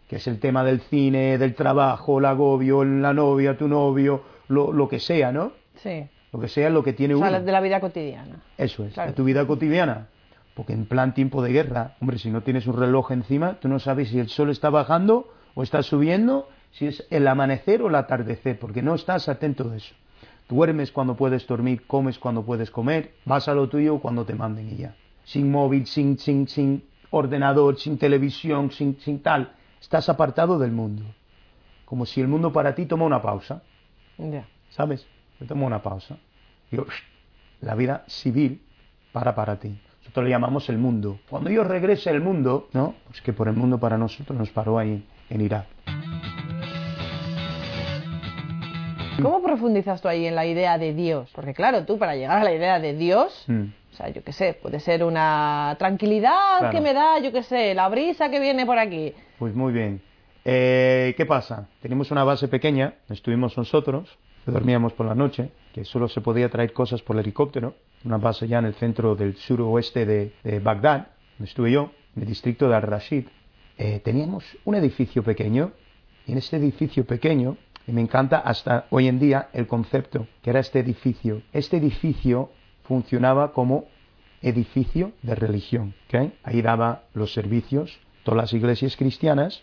Que 0.09 0.17
es 0.17 0.27
el 0.27 0.39
tema 0.39 0.63
del 0.63 0.81
cine, 0.81 1.37
del 1.37 1.55
trabajo, 1.55 2.19
el 2.19 2.25
agobio, 2.25 2.83
la 2.83 3.13
novia, 3.13 3.57
tu 3.57 3.67
novio, 3.67 4.23
lo, 4.49 4.71
lo 4.71 4.87
que 4.89 4.99
sea, 4.99 5.31
¿no? 5.31 5.53
Sí. 5.75 6.05
Lo 6.33 6.39
que 6.39 6.47
sea 6.49 6.69
lo 6.69 6.83
que 6.83 6.93
tiene 6.93 7.15
O 7.15 7.19
uno. 7.19 7.39
de 7.41 7.51
la 7.51 7.61
vida 7.61 7.79
cotidiana. 7.79 8.41
Eso 8.57 8.83
es, 8.83 8.93
Claro. 8.93 9.11
de 9.11 9.15
tu 9.15 9.23
vida 9.23 9.47
cotidiana. 9.47 10.07
Porque 10.53 10.73
en 10.73 10.85
plan 10.85 11.13
tiempo 11.13 11.41
de 11.41 11.51
guerra, 11.51 11.95
hombre, 12.01 12.17
si 12.17 12.29
no 12.29 12.41
tienes 12.41 12.67
un 12.67 12.77
reloj 12.77 13.11
encima, 13.11 13.57
tú 13.59 13.67
no 13.67 13.79
sabes 13.79 14.09
si 14.09 14.19
el 14.19 14.29
sol 14.29 14.49
está 14.49 14.69
bajando 14.69 15.29
o 15.53 15.63
está 15.63 15.81
subiendo, 15.81 16.47
si 16.71 16.87
es 16.87 17.05
el 17.09 17.27
amanecer 17.27 17.81
o 17.81 17.87
el 17.87 17.95
atardecer, 17.95 18.59
porque 18.59 18.81
no 18.81 18.95
estás 18.95 19.27
atento 19.29 19.69
de 19.69 19.77
eso. 19.77 19.95
Duermes 20.47 20.91
cuando 20.91 21.15
puedes 21.15 21.47
dormir, 21.47 21.85
comes 21.87 22.19
cuando 22.19 22.43
puedes 22.43 22.69
comer, 22.69 23.15
vas 23.25 23.47
a 23.47 23.53
lo 23.53 23.67
tuyo 23.67 23.99
cuando 23.99 24.25
te 24.25 24.35
manden 24.35 24.69
y 24.71 24.77
ya. 24.77 24.95
Sin 25.23 25.51
móvil, 25.51 25.87
sin, 25.87 26.19
sin, 26.19 26.47
sin 26.47 26.83
ordenador, 27.09 27.79
sin 27.79 27.97
televisión, 27.97 28.71
sin, 28.71 28.99
sin 28.99 29.21
tal. 29.21 29.53
Estás 29.81 30.09
apartado 30.09 30.59
del 30.59 30.71
mundo. 30.71 31.03
Como 31.85 32.05
si 32.05 32.21
el 32.21 32.27
mundo 32.27 32.51
para 32.53 32.75
ti 32.75 32.85
toma 32.85 33.05
una 33.05 33.21
pausa. 33.21 33.63
Ya. 34.17 34.45
¿sabes? 34.75 35.07
Yo 35.39 35.47
tomo 35.47 35.65
una 35.65 35.81
pausa. 35.81 36.17
Digo, 36.69 36.85
la 37.61 37.75
vida 37.75 38.03
civil 38.07 38.61
para 39.11 39.33
para 39.33 39.57
ti. 39.57 39.79
Nosotros 40.01 40.25
le 40.25 40.31
llamamos 40.31 40.69
el 40.69 40.77
mundo. 40.77 41.19
Cuando 41.29 41.49
yo 41.49 41.63
regrese 41.63 42.09
al 42.09 42.21
mundo, 42.21 42.69
¿no? 42.73 42.95
Pues 43.07 43.21
que 43.21 43.33
por 43.33 43.47
el 43.47 43.55
mundo 43.55 43.79
para 43.79 43.97
nosotros 43.97 44.37
nos 44.37 44.49
paró 44.51 44.77
ahí 44.77 45.05
en 45.29 45.41
Irak. 45.41 45.65
¿Cómo 49.21 49.41
profundizas 49.41 50.01
tú 50.01 50.07
ahí 50.07 50.25
en 50.25 50.35
la 50.35 50.45
idea 50.45 50.77
de 50.77 50.93
Dios? 50.93 51.31
Porque 51.33 51.53
claro, 51.53 51.85
tú 51.85 51.97
para 51.97 52.15
llegar 52.15 52.39
a 52.39 52.43
la 52.43 52.53
idea 52.53 52.79
de 52.79 52.93
Dios, 52.93 53.45
Mm. 53.47 53.63
o 53.93 53.95
sea, 53.95 54.09
yo 54.09 54.23
qué 54.23 54.33
sé, 54.33 54.53
puede 54.61 54.79
ser 54.79 55.03
una 55.03 55.75
tranquilidad 55.79 56.59
Claro. 56.59 56.71
que 56.71 56.81
me 56.81 56.93
da, 56.93 57.19
yo 57.19 57.31
qué 57.31 57.43
sé, 57.43 57.73
la 57.73 57.87
brisa 57.87 58.29
que 58.29 58.39
viene 58.39 58.65
por 58.65 58.77
aquí. 58.77 59.13
Pues 59.39 59.55
muy 59.55 59.71
bien. 59.71 60.01
Eh, 60.43 61.13
¿Qué 61.17 61.25
pasa? 61.25 61.67
Tenemos 61.81 62.11
una 62.11 62.23
base 62.23 62.47
pequeña, 62.47 62.95
estuvimos 63.09 63.57
nosotros, 63.57 64.17
dormíamos 64.45 64.93
por 64.93 65.05
la 65.07 65.15
noche, 65.15 65.49
que 65.73 65.85
solo 65.85 66.07
se 66.07 66.21
podía 66.21 66.49
traer 66.49 66.71
cosas 66.73 67.01
por 67.01 67.17
helicóptero, 67.17 67.73
una 68.03 68.17
base 68.17 68.47
ya 68.47 68.59
en 68.59 68.65
el 68.65 68.75
centro 68.75 69.15
del 69.15 69.35
suroeste 69.37 70.05
de, 70.05 70.33
de 70.43 70.59
Bagdad, 70.59 71.07
donde 71.37 71.49
estuve 71.49 71.71
yo, 71.71 71.89
en 72.15 72.21
el 72.23 72.27
distrito 72.27 72.69
de 72.69 72.75
Al-Rashid. 72.75 73.25
Eh, 73.77 74.01
teníamos 74.03 74.43
un 74.65 74.75
edificio 74.75 75.23
pequeño, 75.23 75.71
y 76.27 76.33
en 76.33 76.37
este 76.37 76.57
edificio 76.57 77.05
pequeño, 77.05 77.57
y 77.87 77.91
me 77.91 78.01
encanta 78.01 78.39
hasta 78.39 78.85
hoy 78.89 79.07
en 79.07 79.19
día 79.19 79.49
el 79.53 79.67
concepto 79.67 80.27
que 80.41 80.49
era 80.49 80.59
este 80.59 80.79
edificio. 80.79 81.41
Este 81.53 81.77
edificio 81.77 82.49
funcionaba 82.83 83.51
como 83.53 83.85
edificio 84.41 85.11
de 85.21 85.35
religión. 85.35 85.93
Ahí 86.43 86.61
daba 86.61 87.03
los 87.13 87.33
servicios, 87.33 87.99
todas 88.23 88.37
las 88.37 88.53
iglesias 88.53 88.95
cristianas, 88.95 89.61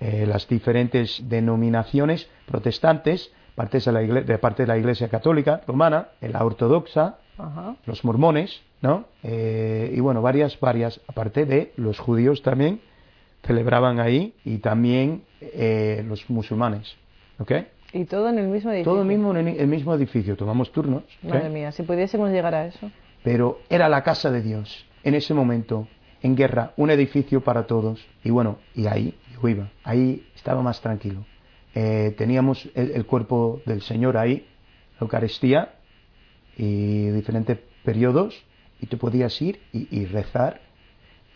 eh, 0.00 0.26
las 0.26 0.48
diferentes 0.48 1.22
denominaciones 1.28 2.28
protestantes, 2.46 3.32
partes 3.54 3.84
de, 3.84 3.92
la 3.92 4.00
de 4.00 4.38
parte 4.38 4.62
de 4.62 4.68
la 4.68 4.78
iglesia 4.78 5.08
católica 5.08 5.62
romana, 5.66 6.08
eh, 6.20 6.28
la 6.28 6.44
ortodoxa, 6.44 7.18
Ajá. 7.36 7.76
los 7.86 8.04
mormones, 8.04 8.62
¿no? 8.80 9.06
Eh, 9.22 9.92
y 9.94 10.00
bueno, 10.00 10.22
varias, 10.22 10.58
varias, 10.60 11.00
aparte 11.08 11.44
de 11.44 11.72
los 11.76 11.98
judíos 11.98 12.42
también 12.42 12.80
celebraban 13.42 14.00
ahí 14.00 14.34
y 14.44 14.58
también 14.58 15.22
eh, 15.40 16.04
los 16.06 16.28
musulmanes, 16.30 16.96
¿ok? 17.38 17.52
Y 17.92 18.04
todo 18.04 18.28
en 18.28 18.38
el 18.38 18.48
mismo 18.48 18.70
edificio. 18.70 18.92
Todo 18.92 19.04
mismo 19.04 19.34
en 19.36 19.48
el 19.48 19.66
mismo 19.66 19.94
edificio, 19.94 20.36
tomamos 20.36 20.70
turnos, 20.72 21.04
¿ok? 21.24 21.30
Madre 21.34 21.48
mía, 21.48 21.72
si 21.72 21.82
pudiésemos 21.82 22.30
llegar 22.30 22.54
a 22.54 22.66
eso. 22.66 22.90
pero 23.22 23.60
era 23.70 23.88
la 23.88 24.02
casa 24.02 24.30
de 24.30 24.42
Dios. 24.42 24.84
En 25.04 25.14
ese 25.14 25.32
momento, 25.32 25.88
en 26.22 26.36
guerra, 26.36 26.72
un 26.76 26.90
edificio 26.90 27.42
para 27.42 27.66
todos. 27.66 28.04
Y 28.24 28.30
bueno, 28.30 28.58
y 28.74 28.86
ahí 28.86 29.14
yo 29.40 29.48
iba, 29.48 29.70
ahí 29.84 30.26
estaba 30.34 30.60
más 30.62 30.80
tranquilo. 30.80 31.24
Eh, 31.74 32.14
teníamos 32.18 32.68
el, 32.74 32.90
el 32.90 33.06
cuerpo 33.06 33.62
del 33.64 33.82
Señor 33.82 34.16
ahí, 34.16 34.46
la 34.98 35.04
Eucaristía 35.04 35.74
y 36.56 37.08
diferentes 37.10 37.58
periodos, 37.84 38.34
y 38.80 38.86
tú 38.86 38.98
podías 38.98 39.40
ir 39.40 39.60
y, 39.72 39.86
y 39.96 40.06
rezar. 40.06 40.60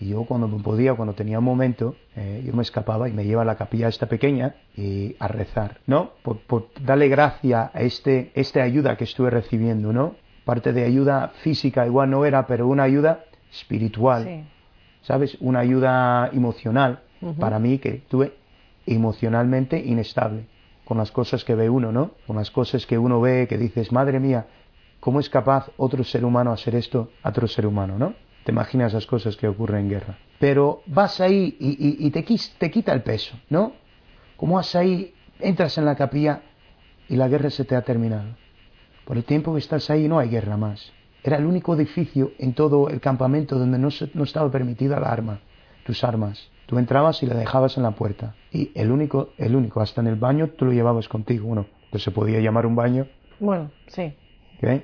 Y 0.02 0.08
yo 0.08 0.24
cuando 0.24 0.48
me 0.48 0.60
podía, 0.60 0.94
cuando 0.94 1.14
tenía 1.14 1.38
un 1.38 1.44
momento, 1.44 1.94
eh, 2.16 2.42
yo 2.44 2.52
me 2.54 2.62
escapaba 2.62 3.08
y 3.08 3.12
me 3.12 3.24
llevaba 3.24 3.42
a 3.42 3.52
la 3.54 3.56
capilla 3.56 3.86
esta 3.86 4.06
pequeña 4.06 4.56
y 4.76 5.14
a 5.20 5.28
rezar, 5.28 5.78
¿no? 5.86 6.10
Por, 6.24 6.38
por 6.40 6.66
darle 6.80 7.06
gracia 7.08 7.70
a 7.72 7.82
este, 7.82 8.32
esta 8.34 8.62
ayuda 8.64 8.96
que 8.96 9.04
estuve 9.04 9.30
recibiendo, 9.30 9.92
¿no? 9.92 10.16
Parte 10.44 10.72
de 10.72 10.84
ayuda 10.84 11.28
física 11.42 11.86
igual 11.86 12.10
no 12.10 12.24
era, 12.24 12.48
pero 12.48 12.66
una 12.66 12.82
ayuda 12.82 13.24
espiritual, 13.52 14.24
Sí. 14.24 14.42
¿sabes? 15.02 15.36
Una 15.40 15.60
ayuda 15.60 16.30
emocional 16.32 17.00
para 17.38 17.60
mí 17.60 17.78
que 17.78 17.90
estuve 17.96 18.32
emocionalmente 18.86 19.78
inestable 19.78 20.46
con 20.84 20.98
las 20.98 21.12
cosas 21.12 21.44
que 21.44 21.54
ve 21.54 21.70
uno, 21.70 21.92
¿no? 21.92 22.10
Con 22.26 22.34
las 22.36 22.50
cosas 22.50 22.86
que 22.86 22.98
uno 22.98 23.20
ve 23.20 23.46
que 23.48 23.56
dices, 23.56 23.92
madre 23.92 24.18
mía, 24.18 24.46
¿cómo 24.98 25.20
es 25.20 25.30
capaz 25.30 25.70
otro 25.76 26.02
ser 26.02 26.24
humano 26.24 26.50
hacer 26.52 26.74
esto 26.74 27.10
a 27.22 27.28
otro 27.28 27.46
ser 27.46 27.66
humano, 27.66 27.98
¿no? 27.98 28.14
Te 28.44 28.52
imaginas 28.52 28.92
las 28.92 29.06
cosas 29.06 29.36
que 29.36 29.46
ocurren 29.48 29.82
en 29.82 29.90
guerra. 29.90 30.18
Pero 30.38 30.82
vas 30.86 31.20
ahí 31.20 31.56
y, 31.60 31.70
y- 31.70 32.06
y 32.06 32.10
te, 32.10 32.24
te 32.58 32.70
quita 32.70 32.92
el 32.92 33.02
peso, 33.02 33.36
¿no? 33.50 33.72
Como 34.36 34.56
vas 34.56 34.74
ahí, 34.74 35.14
entras 35.38 35.78
en 35.78 35.84
la 35.84 35.94
capilla 35.94 36.42
y 37.08 37.16
la 37.16 37.28
guerra 37.28 37.50
se 37.50 37.64
te 37.64 37.76
ha 37.76 37.82
terminado. 37.82 38.36
Por 39.04 39.16
el 39.16 39.24
tiempo 39.24 39.52
que 39.52 39.58
estás 39.60 39.88
ahí 39.90 40.08
no 40.08 40.18
hay 40.18 40.28
guerra 40.28 40.56
más. 40.56 40.92
Era 41.22 41.36
el 41.36 41.46
único 41.46 41.74
edificio 41.76 42.32
en 42.38 42.52
todo 42.54 42.88
el 42.88 43.00
campamento 43.00 43.58
donde 43.58 43.78
no, 43.78 43.90
se- 43.92 44.10
no 44.14 44.24
estaba 44.24 44.50
permitida 44.50 44.98
la 44.98 45.12
arma, 45.12 45.38
tus 45.86 46.02
armas. 46.02 46.48
Tú 46.66 46.78
entrabas 46.78 47.22
y 47.22 47.26
la 47.26 47.34
dejabas 47.34 47.76
en 47.76 47.82
la 47.84 47.92
puerta. 47.92 48.34
Y 48.50 48.70
el 48.74 48.90
único, 48.90 49.30
el 49.38 49.54
único, 49.54 49.80
hasta 49.80 50.00
en 50.00 50.08
el 50.08 50.16
baño 50.16 50.48
tú 50.48 50.64
lo 50.64 50.72
llevabas 50.72 51.08
contigo. 51.08 51.46
Bueno, 51.46 51.66
pues 51.90 52.02
se 52.02 52.10
podía 52.10 52.40
llamar 52.40 52.66
un 52.66 52.74
baño, 52.74 53.06
Bueno, 53.38 53.70
sí. 53.86 54.14
¿ok? 54.58 54.82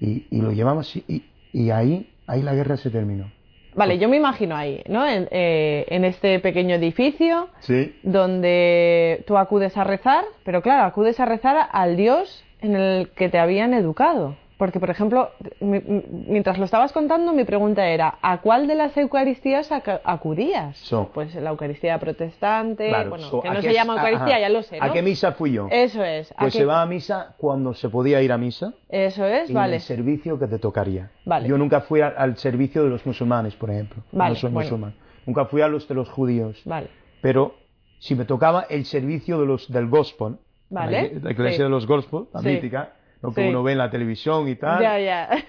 Y, 0.00 0.26
y 0.30 0.40
lo 0.40 0.52
llevabas 0.52 0.94
y- 0.96 1.24
y 1.52 1.70
ahí, 1.70 2.12
ahí 2.26 2.42
la 2.42 2.54
guerra 2.54 2.76
se 2.76 2.90
terminó. 2.90 3.30
Vale, 3.76 3.98
yo 3.98 4.08
me 4.08 4.16
imagino 4.16 4.54
ahí, 4.54 4.82
¿no? 4.88 5.04
En, 5.06 5.26
eh, 5.32 5.84
en 5.88 6.04
este 6.04 6.38
pequeño 6.38 6.76
edificio 6.76 7.48
Sí. 7.58 7.96
donde 8.04 9.24
tú 9.26 9.36
acudes 9.36 9.76
a 9.76 9.82
rezar, 9.84 10.24
pero 10.44 10.62
claro, 10.62 10.84
acudes 10.84 11.18
a 11.18 11.24
rezar 11.24 11.68
al 11.72 11.96
Dios 11.96 12.44
en 12.60 12.76
el 12.76 13.08
que 13.10 13.28
te 13.28 13.38
habían 13.38 13.74
educado. 13.74 14.36
Porque, 14.56 14.78
por 14.78 14.88
ejemplo, 14.88 15.30
mi- 15.60 15.80
mi- 15.80 16.04
mientras 16.28 16.58
lo 16.58 16.64
estabas 16.64 16.92
contando, 16.92 17.32
mi 17.32 17.42
pregunta 17.44 17.88
era, 17.88 18.18
¿a 18.22 18.40
cuál 18.40 18.68
de 18.68 18.76
las 18.76 18.96
Eucaristías 18.96 19.68
acudías? 20.04 20.76
So. 20.76 21.10
Pues 21.12 21.34
la 21.34 21.50
Eucaristía 21.50 21.98
protestante, 21.98 22.88
Claro, 22.88 23.10
bueno, 23.10 23.24
so, 23.24 23.40
que 23.40 23.48
¿a 23.48 23.52
no 23.54 23.60
qué- 23.60 23.66
se 23.68 23.74
llama 23.74 23.94
Eucaristía, 23.94 24.34
ajá. 24.36 24.40
ya 24.40 24.48
lo 24.48 24.62
sé, 24.62 24.78
¿no? 24.78 24.84
¿A 24.84 24.92
qué 24.92 25.02
misa 25.02 25.32
fui 25.32 25.52
yo? 25.52 25.66
Eso 25.70 26.04
es. 26.04 26.30
¿a 26.32 26.36
Pues 26.36 26.52
qué- 26.52 26.60
se 26.60 26.64
va 26.64 26.82
a 26.82 26.86
misa 26.86 27.34
cuando 27.36 27.74
se 27.74 27.88
podía 27.88 28.22
ir 28.22 28.30
a 28.32 28.38
misa. 28.38 28.72
Eso 28.88 29.26
es, 29.26 29.50
y 29.50 29.52
vale. 29.52 29.76
el 29.76 29.80
servicio 29.82 30.38
que 30.38 30.46
te 30.46 30.58
tocaría. 30.58 31.10
Vale. 31.24 31.48
Yo 31.48 31.58
nunca 31.58 31.80
fui 31.80 32.00
a- 32.00 32.08
al 32.16 32.36
servicio 32.36 32.84
de 32.84 32.90
los 32.90 33.04
musulmanes, 33.04 33.54
por 33.56 33.70
ejemplo. 33.70 34.02
Vale, 34.12 34.30
no 34.34 34.36
soy 34.36 34.50
bueno. 34.52 34.66
musulmán. 34.68 34.94
Nunca 35.26 35.46
fui 35.46 35.62
a 35.62 35.68
los 35.68 35.88
de 35.88 35.94
los 35.94 36.08
judíos. 36.10 36.62
Vale. 36.64 36.88
Pero 37.20 37.54
si 37.98 38.14
me 38.14 38.24
tocaba 38.24 38.66
el 38.70 38.84
servicio 38.84 39.40
de 39.40 39.46
los 39.46 39.70
del 39.72 39.88
gospel, 39.88 40.36
Vale, 40.70 40.92
la, 40.92 41.08
ig- 41.08 41.22
la 41.22 41.30
iglesia 41.32 41.56
sí. 41.56 41.62
de 41.64 41.68
los 41.70 41.86
gospel, 41.86 42.24
la 42.32 42.40
Sí. 42.40 42.46
mítica, 42.48 42.92
lo 43.24 43.32
que 43.32 43.42
Sí. 43.42 43.48
uno 43.48 43.62
ve 43.62 43.72
en 43.72 43.78
la 43.78 43.90
televisión 43.90 44.46
y 44.48 44.54
tal. 44.56 44.82
Ya, 44.82 44.98
ya. 44.98 45.30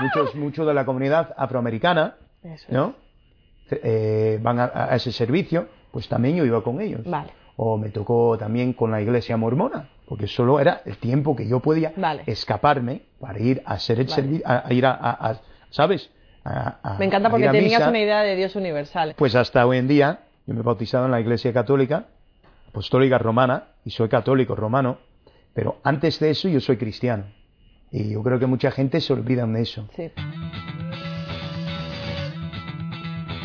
Muchos, 0.00 0.34
muchos 0.36 0.66
de 0.66 0.72
la 0.74 0.84
comunidad 0.84 1.34
afroamericana, 1.36 2.14
Eso. 2.42 2.66
¿no? 2.70 2.94
Eh, 3.70 4.38
van 4.42 4.58
a, 4.60 4.70
a 4.74 4.94
ese 4.96 5.12
servicio, 5.12 5.66
pues 5.90 6.08
también 6.08 6.36
yo 6.36 6.44
iba 6.44 6.62
con 6.62 6.80
ellos. 6.80 7.02
Vale. 7.04 7.30
O 7.56 7.76
me 7.76 7.90
tocó 7.90 8.36
también 8.38 8.72
con 8.72 8.90
la 8.90 9.00
iglesia 9.02 9.36
mormona, 9.36 9.88
porque 10.08 10.26
solo 10.26 10.60
era 10.60 10.80
el 10.86 10.96
tiempo 10.96 11.34
que 11.36 11.46
yo 11.48 11.60
podía 11.60 11.92
Vale. 11.96 12.22
escaparme 12.26 13.02
para 13.20 13.38
ir 13.38 13.62
a 13.66 13.74
hacer 13.74 13.98
el 14.00 14.06
Vale. 14.06 14.14
servicio, 14.22 14.46
a, 14.48 14.66
a 14.66 14.72
ir 14.72 14.86
a, 14.86 14.92
a- 14.92 15.40
¿sabes? 15.70 16.10
Me 16.98 17.04
encanta 17.04 17.28
porque 17.30 17.48
tenías 17.48 17.80
misa. 17.80 17.88
una 17.90 17.98
idea 17.98 18.22
de 18.22 18.34
Dios 18.34 18.56
universal. 18.56 19.14
Pues 19.18 19.34
hasta 19.34 19.66
hoy 19.66 19.76
en 19.78 19.88
día, 19.88 20.20
yo 20.46 20.54
me 20.54 20.60
he 20.60 20.62
bautizado 20.62 21.04
en 21.04 21.10
la 21.10 21.20
iglesia 21.20 21.52
católica, 21.52 22.06
apostólica 22.70 23.18
romana, 23.18 23.64
y 23.84 23.90
soy 23.90 24.08
católico 24.08 24.54
romano, 24.54 24.98
pero 25.54 25.78
antes 25.82 26.18
de 26.20 26.30
eso 26.30 26.48
yo 26.48 26.60
soy 26.60 26.76
cristiano. 26.76 27.24
Y 27.90 28.10
yo 28.10 28.22
creo 28.22 28.38
que 28.38 28.46
mucha 28.46 28.70
gente 28.70 29.00
se 29.00 29.12
olvida 29.12 29.46
de 29.46 29.62
eso. 29.62 29.88
Sí. 29.96 30.10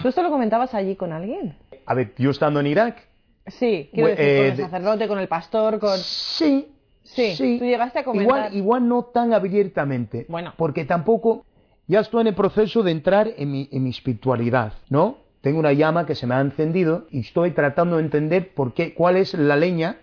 ¿Tú 0.01 0.09
esto 0.09 0.21
lo 0.21 0.29
comentabas 0.29 0.73
allí 0.75 0.95
con 0.95 1.11
alguien? 1.11 1.55
A 1.85 1.93
ver, 1.93 2.13
yo 2.17 2.29
estando 2.29 2.59
en 2.59 2.67
Irak, 2.67 3.07
Sí, 3.47 3.89
quiero 3.93 4.09
decir, 4.09 4.25
con 4.25 4.45
eh, 4.45 4.47
el 4.49 4.57
sacerdote, 4.57 5.07
con 5.07 5.19
el 5.19 5.27
pastor, 5.27 5.79
con... 5.79 5.97
sí, 5.97 6.71
Sí, 7.03 7.57
tú 7.59 7.65
llegaste 7.65 7.99
a 7.99 8.03
comentar. 8.03 8.51
Igual, 8.51 8.55
igual 8.55 8.87
no 8.87 9.03
tan 9.03 9.31
abiertamente, 9.33 10.25
Bueno. 10.27 10.53
porque 10.57 10.85
tampoco, 10.85 11.45
ya 11.87 11.99
estoy 11.99 12.21
en 12.21 12.27
el 12.27 12.33
proceso 12.35 12.81
de 12.81 12.89
entrar 12.91 13.31
en 13.37 13.51
mi, 13.51 13.69
en 13.71 13.83
mi 13.83 13.91
espiritualidad, 13.91 14.73
¿no? 14.89 15.19
tengo 15.41 15.59
una 15.59 15.73
llama 15.73 16.07
que 16.07 16.15
se 16.15 16.25
me 16.25 16.33
ha 16.33 16.41
encendido 16.41 17.05
y 17.11 17.19
estoy 17.19 17.51
tratando 17.51 17.97
de 17.97 18.01
entender 18.03 18.55
por 18.55 18.73
qué, 18.73 18.95
cuál 18.95 19.15
es 19.15 19.35
la 19.35 19.55
leña 19.55 19.97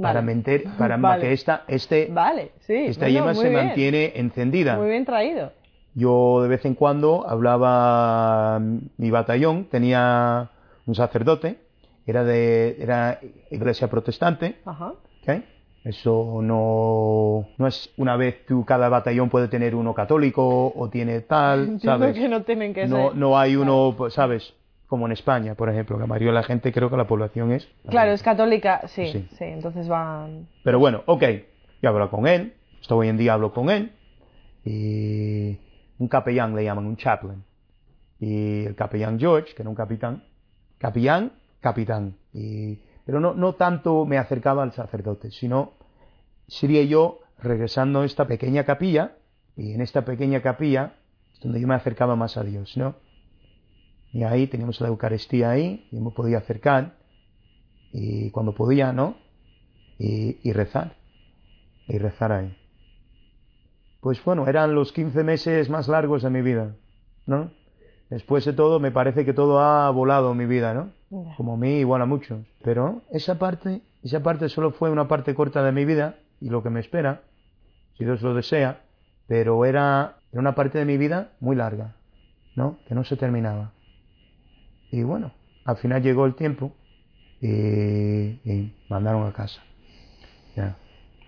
para, 0.00 0.22
meter, 0.22 0.64
para 0.78 0.96
Vale. 0.96 1.22
que 1.22 1.32
esta, 1.32 1.64
este, 1.68 2.08
Vale, 2.10 2.52
sí. 2.66 2.74
esta 2.74 3.06
bueno, 3.06 3.18
llama 3.20 3.34
se 3.34 3.48
bien. 3.48 3.66
mantiene 3.66 4.12
encendida. 4.16 4.76
Muy 4.76 4.88
bien 4.90 5.04
traído. 5.04 5.52
Yo 5.94 6.42
de 6.42 6.48
vez 6.48 6.64
en 6.64 6.74
cuando 6.74 7.26
hablaba 7.28 8.60
mi 8.60 9.10
batallón, 9.10 9.64
tenía 9.64 10.50
un 10.86 10.94
sacerdote, 10.94 11.58
era 12.06 12.24
de 12.24 12.76
era 12.80 13.18
iglesia 13.50 13.88
protestante, 13.88 14.56
Ajá. 14.64 14.92
Eso 15.84 16.40
no, 16.42 17.46
no 17.56 17.66
es 17.66 17.90
una 17.96 18.16
vez 18.16 18.44
tú, 18.46 18.64
cada 18.64 18.88
batallón 18.90 19.30
puede 19.30 19.48
tener 19.48 19.74
uno 19.74 19.94
católico 19.94 20.72
o 20.74 20.90
tiene 20.90 21.20
tal, 21.20 21.80
¿sabes? 21.82 22.14
que 22.18 22.28
no 22.28 22.42
tienen 22.42 22.74
que 22.74 22.86
No, 22.86 23.08
ser. 23.10 23.16
no 23.16 23.38
hay 23.38 23.56
uno, 23.56 23.94
pues, 23.96 24.12
¿sabes? 24.12 24.52
Como 24.88 25.04
en 25.06 25.12
España, 25.12 25.54
por 25.54 25.68
ejemplo, 25.68 25.98
que 25.98 26.24
de 26.24 26.32
la 26.32 26.42
gente 26.42 26.72
creo 26.72 26.88
que 26.90 26.96
la 26.96 27.06
población 27.06 27.52
es. 27.52 27.68
Claro, 27.88 28.12
es 28.12 28.22
católica, 28.22 28.88
sí, 28.88 29.06
sí, 29.12 29.28
Sí. 29.36 29.44
entonces 29.44 29.86
van... 29.86 30.48
Pero 30.64 30.78
bueno, 30.78 31.02
ok, 31.04 31.22
yo 31.82 31.90
hablo 31.90 32.10
con 32.10 32.26
él, 32.26 32.54
hasta 32.80 32.94
hoy 32.94 33.08
en 33.08 33.18
día 33.18 33.34
hablo 33.34 33.52
con 33.52 33.68
él, 33.68 33.92
y 34.64 35.58
un 35.98 36.08
capellán 36.08 36.56
le 36.56 36.64
llaman, 36.64 36.86
un 36.86 36.96
chaplain. 36.96 37.44
Y 38.18 38.64
el 38.64 38.74
capellán 38.74 39.18
George, 39.20 39.54
que 39.54 39.62
era 39.62 39.68
un 39.68 39.76
capitán, 39.76 40.24
capellán, 40.78 41.32
capitán. 41.60 42.16
Y, 42.32 42.80
pero 43.04 43.20
no, 43.20 43.34
no 43.34 43.54
tanto 43.54 44.06
me 44.06 44.16
acercaba 44.18 44.62
al 44.62 44.72
sacerdote, 44.72 45.30
sino 45.30 45.72
sería 46.46 46.82
yo 46.84 47.20
regresando 47.38 48.00
a 48.00 48.06
esta 48.06 48.26
pequeña 48.26 48.64
capilla, 48.64 49.12
y 49.54 49.74
en 49.74 49.82
esta 49.82 50.02
pequeña 50.04 50.40
capilla 50.40 50.94
es 51.34 51.40
donde 51.40 51.60
yo 51.60 51.66
me 51.68 51.74
acercaba 51.74 52.16
más 52.16 52.36
a 52.36 52.42
Dios, 52.42 52.76
¿no? 52.76 52.94
Y 54.12 54.22
ahí 54.24 54.46
teníamos 54.46 54.80
la 54.80 54.88
Eucaristía 54.88 55.50
ahí, 55.50 55.86
y 55.90 56.00
me 56.00 56.10
podía 56.10 56.38
acercar, 56.38 56.96
y 57.92 58.30
cuando 58.30 58.54
podía, 58.54 58.92
¿no? 58.92 59.16
y, 59.98 60.38
y 60.42 60.52
rezar. 60.52 60.96
Y 61.86 61.98
rezar 61.98 62.32
ahí. 62.32 62.56
Pues 64.00 64.22
bueno, 64.24 64.46
eran 64.46 64.74
los 64.74 64.92
15 64.92 65.24
meses 65.24 65.68
más 65.68 65.88
largos 65.88 66.22
de 66.22 66.30
mi 66.30 66.40
vida, 66.40 66.76
¿no? 67.26 67.50
Después 68.08 68.44
de 68.44 68.52
todo, 68.52 68.80
me 68.80 68.90
parece 68.90 69.24
que 69.24 69.34
todo 69.34 69.58
ha 69.60 69.90
volado 69.90 70.34
mi 70.34 70.46
vida, 70.46 70.72
¿no? 70.72 70.92
Como 71.36 71.54
a 71.54 71.56
mí, 71.56 71.78
igual 71.78 72.00
a 72.00 72.06
muchos. 72.06 72.40
Pero 72.62 73.02
esa 73.10 73.38
parte, 73.38 73.82
esa 74.02 74.22
parte 74.22 74.48
solo 74.48 74.70
fue 74.70 74.90
una 74.90 75.08
parte 75.08 75.34
corta 75.34 75.62
de 75.62 75.72
mi 75.72 75.84
vida 75.84 76.16
y 76.40 76.48
lo 76.48 76.62
que 76.62 76.70
me 76.70 76.80
espera, 76.80 77.22
si 77.96 78.04
Dios 78.04 78.22
lo 78.22 78.34
desea, 78.34 78.82
pero 79.26 79.64
era, 79.64 80.18
era 80.32 80.40
una 80.40 80.54
parte 80.54 80.78
de 80.78 80.84
mi 80.84 80.96
vida 80.96 81.32
muy 81.40 81.56
larga, 81.56 81.96
¿no? 82.54 82.78
Que 82.86 82.94
no 82.94 83.04
se 83.04 83.16
terminaba. 83.16 83.72
Y 84.90 85.02
bueno, 85.02 85.32
al 85.64 85.76
final 85.76 86.02
llegó 86.02 86.24
el 86.26 86.34
tiempo 86.34 86.72
y, 87.40 87.48
y 87.48 88.72
mandaron 88.88 89.26
a 89.26 89.32
casa. 89.32 89.62
Ya. 90.56 90.76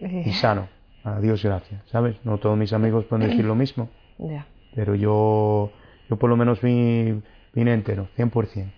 Y 0.00 0.33
sano. 0.33 0.69
A 1.02 1.19
Dios 1.19 1.43
gracias, 1.43 1.81
¿sabes? 1.90 2.17
No 2.25 2.38
todos 2.38 2.59
mis 2.59 2.73
amigos 2.75 3.07
pueden 3.07 3.26
decir 3.29 3.45
lo 3.47 3.55
mismo, 3.55 3.88
pero 4.75 4.95
yo, 4.95 5.73
yo 6.11 6.17
por 6.19 6.29
lo 6.29 6.37
menos 6.37 6.61
vi- 6.61 7.23
vine 7.55 7.73
entero, 7.73 8.09
100%. 8.17 8.71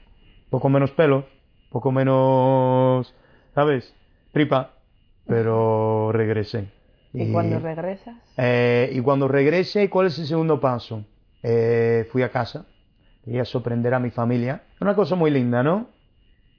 Poco 0.48 0.68
menos 0.68 0.92
pelo, 0.92 1.26
poco 1.70 1.90
menos, 1.90 3.12
¿sabes? 3.56 3.92
Tripa, 4.32 4.70
pero 5.26 6.12
regresé. 6.12 6.66
¿Y 7.12 7.32
cuando 7.32 7.58
regresas? 7.58 8.14
Eh, 8.36 8.90
y 8.94 9.00
cuando 9.00 9.26
regrese, 9.26 9.90
¿cuál 9.90 10.06
es 10.06 10.18
el 10.20 10.26
segundo 10.26 10.60
paso? 10.60 11.04
Eh, 11.42 12.06
fui 12.12 12.22
a 12.22 12.30
casa, 12.30 12.66
quería 13.24 13.44
sorprender 13.44 13.94
a 13.94 13.98
mi 13.98 14.10
familia. 14.10 14.62
Una 14.80 14.94
cosa 14.94 15.14
muy 15.14 15.30
linda, 15.30 15.62
¿no? 15.62 15.88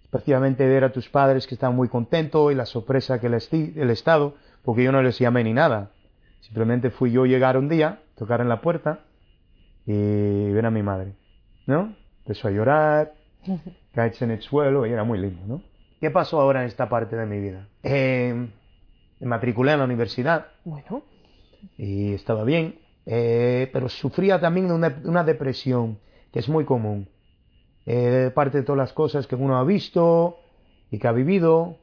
Especialmente 0.04 0.68
ver 0.68 0.84
a 0.84 0.92
tus 0.92 1.10
padres 1.10 1.48
que 1.48 1.56
estaban 1.56 1.76
muy 1.76 1.90
contentos 1.90 2.52
y 2.52 2.56
la 2.56 2.66
sorpresa 2.66 3.20
que 3.20 3.30
les 3.30 3.50
di, 3.50 3.74
el 3.76 3.90
Estado, 3.90 4.36
porque 4.64 4.84
yo 4.84 4.92
no 4.92 5.02
les 5.02 5.20
llamé 5.20 5.44
ni 5.44 5.54
nada. 5.54 5.92
Simplemente 6.42 6.90
fui 6.90 7.12
yo 7.12 7.26
llegar 7.26 7.58
un 7.58 7.70
día, 7.70 8.02
tocar 8.16 8.42
en 8.42 8.50
la 8.50 8.62
puerta 8.62 9.00
y 9.86 10.52
ver 10.52 10.66
a 10.66 10.72
mi 10.72 10.84
madre, 10.84 11.14
¿no? 11.66 11.96
Empezó 12.20 12.48
a 12.48 12.52
llorar, 12.52 13.14
caerse 13.94 14.26
en 14.26 14.32
el 14.32 14.42
suelo 14.42 14.86
y 14.86 14.92
era 14.92 15.04
muy 15.04 15.20
lindo, 15.20 15.42
¿no? 15.48 15.62
¿Qué 16.00 16.12
pasó 16.12 16.40
ahora 16.40 16.62
en 16.62 16.68
esta 16.68 16.90
parte 16.90 17.16
de 17.16 17.26
mi 17.26 17.40
vida? 17.40 17.68
Eh, 17.82 18.50
me 19.20 19.28
matriculé 19.28 19.72
en 19.72 19.80
la 19.80 19.86
universidad 19.86 20.48
Bueno, 20.66 21.04
y 21.78 22.14
estaba 22.14 22.44
bien, 22.44 22.76
eh, 23.06 23.70
pero 23.72 23.88
sufría 23.88 24.40
también 24.40 24.68
de 24.68 24.74
una, 24.74 25.02
una 25.06 25.24
depresión 25.24 25.98
que 26.34 26.40
es 26.40 26.50
muy 26.50 26.66
común. 26.66 27.08
Eh, 27.86 28.32
parte 28.34 28.58
de 28.58 28.64
todas 28.64 28.78
las 28.78 28.92
cosas 28.92 29.28
que 29.28 29.36
uno 29.36 29.58
ha 29.58 29.64
visto 29.64 30.40
y 30.90 30.98
que 30.98 31.08
ha 31.08 31.12
vivido 31.12 31.78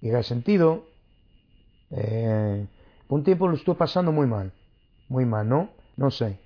y 0.00 0.10
que 0.10 0.16
ha 0.16 0.22
sentido. 0.22 0.86
Eh, 1.90 2.66
un 3.08 3.22
tiempo 3.22 3.46
lo 3.46 3.54
estuve 3.54 3.76
pasando 3.76 4.10
muy 4.10 4.26
mal, 4.26 4.52
muy 5.08 5.24
mal, 5.24 5.48
¿no? 5.48 5.70
No 5.96 6.10
sé, 6.10 6.40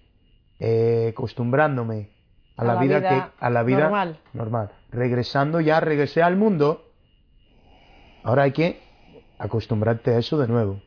eh, 0.60 1.08
acostumbrándome 1.12 2.10
a, 2.56 2.64
la, 2.64 2.76
vida, 2.80 3.00
que 3.00 3.22
a 3.38 3.50
la 3.50 3.62
vida 3.62 3.84
normal. 3.84 4.20
normal. 4.34 4.70
Regresando 4.90 5.60
ya, 5.60 5.80
regresé 5.80 6.22
al 6.22 6.36
mundo. 6.36 6.84
Ahora 8.24 8.42
hay 8.42 8.52
que 8.52 8.82
acostumbrarte 9.38 10.10
a 10.10 10.18
eso 10.18 10.36
de 10.36 10.48
nuevo. 10.48 10.82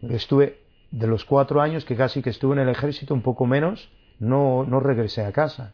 Yo 0.00 0.16
Estuve 0.16 0.58
de 0.90 1.06
los 1.06 1.24
cuatro 1.24 1.60
años 1.60 1.84
que 1.84 1.94
casi 1.94 2.22
que 2.22 2.30
estuve 2.30 2.54
en 2.54 2.60
el 2.60 2.70
ejército, 2.70 3.14
un 3.14 3.22
poco 3.22 3.46
menos, 3.46 3.88
no, 4.18 4.64
no 4.64 4.80
regresé 4.80 5.24
a 5.24 5.32
casa. 5.32 5.72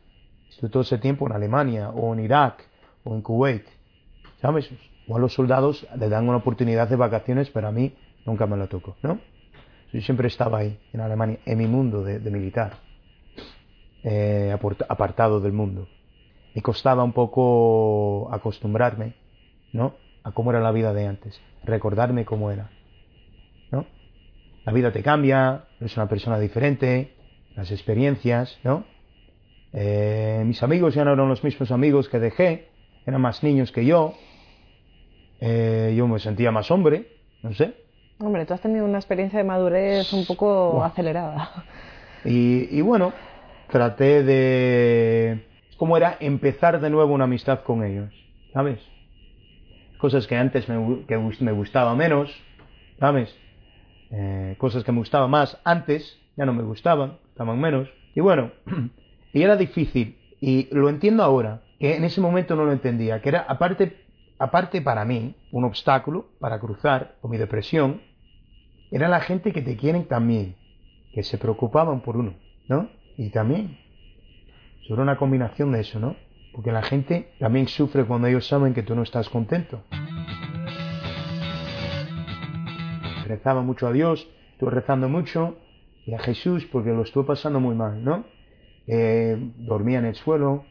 Estuve 0.50 0.70
todo 0.70 0.82
ese 0.82 0.98
tiempo 0.98 1.26
en 1.26 1.32
Alemania, 1.32 1.90
o 1.90 2.12
en 2.14 2.20
Irak, 2.20 2.64
o 3.04 3.14
en 3.14 3.22
Kuwait. 3.22 3.66
¿Sabes? 4.40 4.70
O 5.08 5.16
a 5.16 5.18
los 5.18 5.34
soldados 5.34 5.86
le 5.96 6.08
dan 6.08 6.28
una 6.28 6.38
oportunidad 6.38 6.88
de 6.88 6.96
vacaciones, 6.96 7.50
pero 7.50 7.68
a 7.68 7.72
mí 7.72 7.94
nunca 8.24 8.46
me 8.46 8.56
lo 8.56 8.68
tocó, 8.68 8.96
¿no? 9.02 9.18
Yo 9.92 10.00
siempre 10.00 10.28
estaba 10.28 10.58
ahí, 10.58 10.78
en 10.92 11.00
Alemania, 11.00 11.38
en 11.46 11.58
mi 11.58 11.66
mundo 11.66 12.02
de, 12.02 12.18
militar, 12.30 12.78
eh, 14.02 14.56
apartado 14.88 15.40
del 15.40 15.52
mundo. 15.52 15.86
Me 16.54 16.62
costaba 16.62 17.04
un 17.04 17.12
poco 17.12 18.28
acostumbrarme, 18.32 19.14
¿no? 19.72 19.94
A 20.24 20.32
cómo 20.32 20.50
era 20.50 20.60
la 20.60 20.72
vida 20.72 20.92
de 20.92 21.06
antes, 21.06 21.40
recordarme 21.62 22.24
cómo 22.24 22.50
era, 22.50 22.70
¿no? 23.70 23.86
La 24.64 24.72
vida 24.72 24.90
te 24.90 25.02
cambia, 25.02 25.64
eres 25.78 25.96
una 25.96 26.08
persona 26.08 26.38
diferente, 26.38 27.14
las 27.56 27.70
experiencias, 27.70 28.58
¿no? 28.64 28.84
Eh, 29.72 30.42
mis 30.46 30.62
amigos 30.62 30.94
ya 30.94 31.04
no 31.04 31.12
eran 31.12 31.28
los 31.28 31.42
mismos 31.42 31.70
amigos 31.70 32.08
que 32.08 32.18
dejé, 32.18 32.68
eran 33.06 33.20
más 33.20 33.42
niños 33.42 33.72
que 33.72 33.84
yo, 33.84 34.14
Eh, 35.40 35.92
yo 35.96 36.06
me 36.06 36.20
sentía 36.20 36.50
más 36.52 36.70
hombre, 36.70 37.06
no 37.42 37.52
sé, 37.52 37.74
hombre, 38.18 38.46
tú 38.46 38.54
has 38.54 38.60
tenido 38.60 38.84
una 38.86 38.98
experiencia 38.98 39.38
de 39.38 39.44
madurez 39.44 40.12
un 40.12 40.24
poco 40.24 40.82
acelerada. 40.82 41.64
Y, 42.24 42.68
y 42.70 42.80
bueno, 42.80 43.12
traté 43.68 44.22
de... 44.22 45.44
¿Cómo 45.76 45.96
era 45.96 46.16
empezar 46.20 46.80
de 46.80 46.88
nuevo 46.88 47.12
una 47.12 47.24
amistad 47.24 47.62
con 47.64 47.82
ellos? 47.84 48.14
¿Sabes? 48.52 48.78
Cosas 49.98 50.26
que 50.26 50.36
antes 50.36 50.68
me, 50.68 51.04
que 51.06 51.18
me 51.18 51.52
gustaba 51.52 51.94
menos, 51.94 52.30
¿sabes? 52.98 53.36
Eh, 54.12 54.54
cosas 54.56 54.84
que 54.84 54.92
me 54.92 54.98
gustaban 54.98 55.28
más 55.28 55.58
antes, 55.64 56.18
ya 56.36 56.46
no 56.46 56.54
me 56.54 56.62
gustaban, 56.62 57.18
estaban 57.34 57.60
menos. 57.60 57.88
Y 58.14 58.20
bueno, 58.20 58.52
y 59.32 59.42
era 59.42 59.56
difícil, 59.56 60.16
y 60.40 60.68
lo 60.72 60.88
entiendo 60.88 61.24
ahora, 61.24 61.62
que 61.80 61.96
en 61.96 62.04
ese 62.04 62.20
momento 62.20 62.54
no 62.54 62.64
lo 62.64 62.70
entendía, 62.70 63.20
que 63.20 63.30
era 63.30 63.40
aparte, 63.40 64.04
aparte 64.38 64.80
para 64.80 65.04
mí, 65.04 65.34
un 65.50 65.64
obstáculo 65.64 66.28
para 66.38 66.60
cruzar 66.60 67.16
con 67.20 67.32
mi 67.32 67.36
depresión, 67.36 68.02
era 68.92 69.08
la 69.08 69.20
gente 69.20 69.52
que 69.52 69.62
te 69.62 69.76
quieren 69.76 70.06
también, 70.06 70.54
que 71.12 71.24
se 71.24 71.36
preocupaban 71.36 72.02
por 72.02 72.16
uno, 72.16 72.34
¿no? 72.68 72.88
Y 73.16 73.30
también, 73.30 73.78
sobre 74.86 75.02
una 75.02 75.16
combinación 75.16 75.72
de 75.72 75.80
eso, 75.80 75.98
¿no? 75.98 76.14
Porque 76.52 76.70
la 76.70 76.82
gente 76.82 77.32
también 77.40 77.66
sufre 77.66 78.04
cuando 78.04 78.28
ellos 78.28 78.46
saben 78.46 78.74
que 78.74 78.84
tú 78.84 78.94
no 78.94 79.02
estás 79.02 79.28
contento. 79.28 79.82
Rezaba 83.26 83.62
mucho 83.62 83.88
a 83.88 83.92
Dios, 83.92 84.28
estuve 84.52 84.70
rezando 84.70 85.08
mucho, 85.08 85.56
y 86.06 86.14
a 86.14 86.18
Jesús 86.18 86.66
porque 86.70 86.90
lo 86.90 87.02
estuve 87.02 87.24
pasando 87.24 87.60
muy 87.60 87.74
mal, 87.74 88.02
¿no? 88.04 88.24
Eh, 88.86 89.36
dormía 89.56 89.98
en 89.98 90.06
el 90.06 90.14
suelo, 90.14 90.64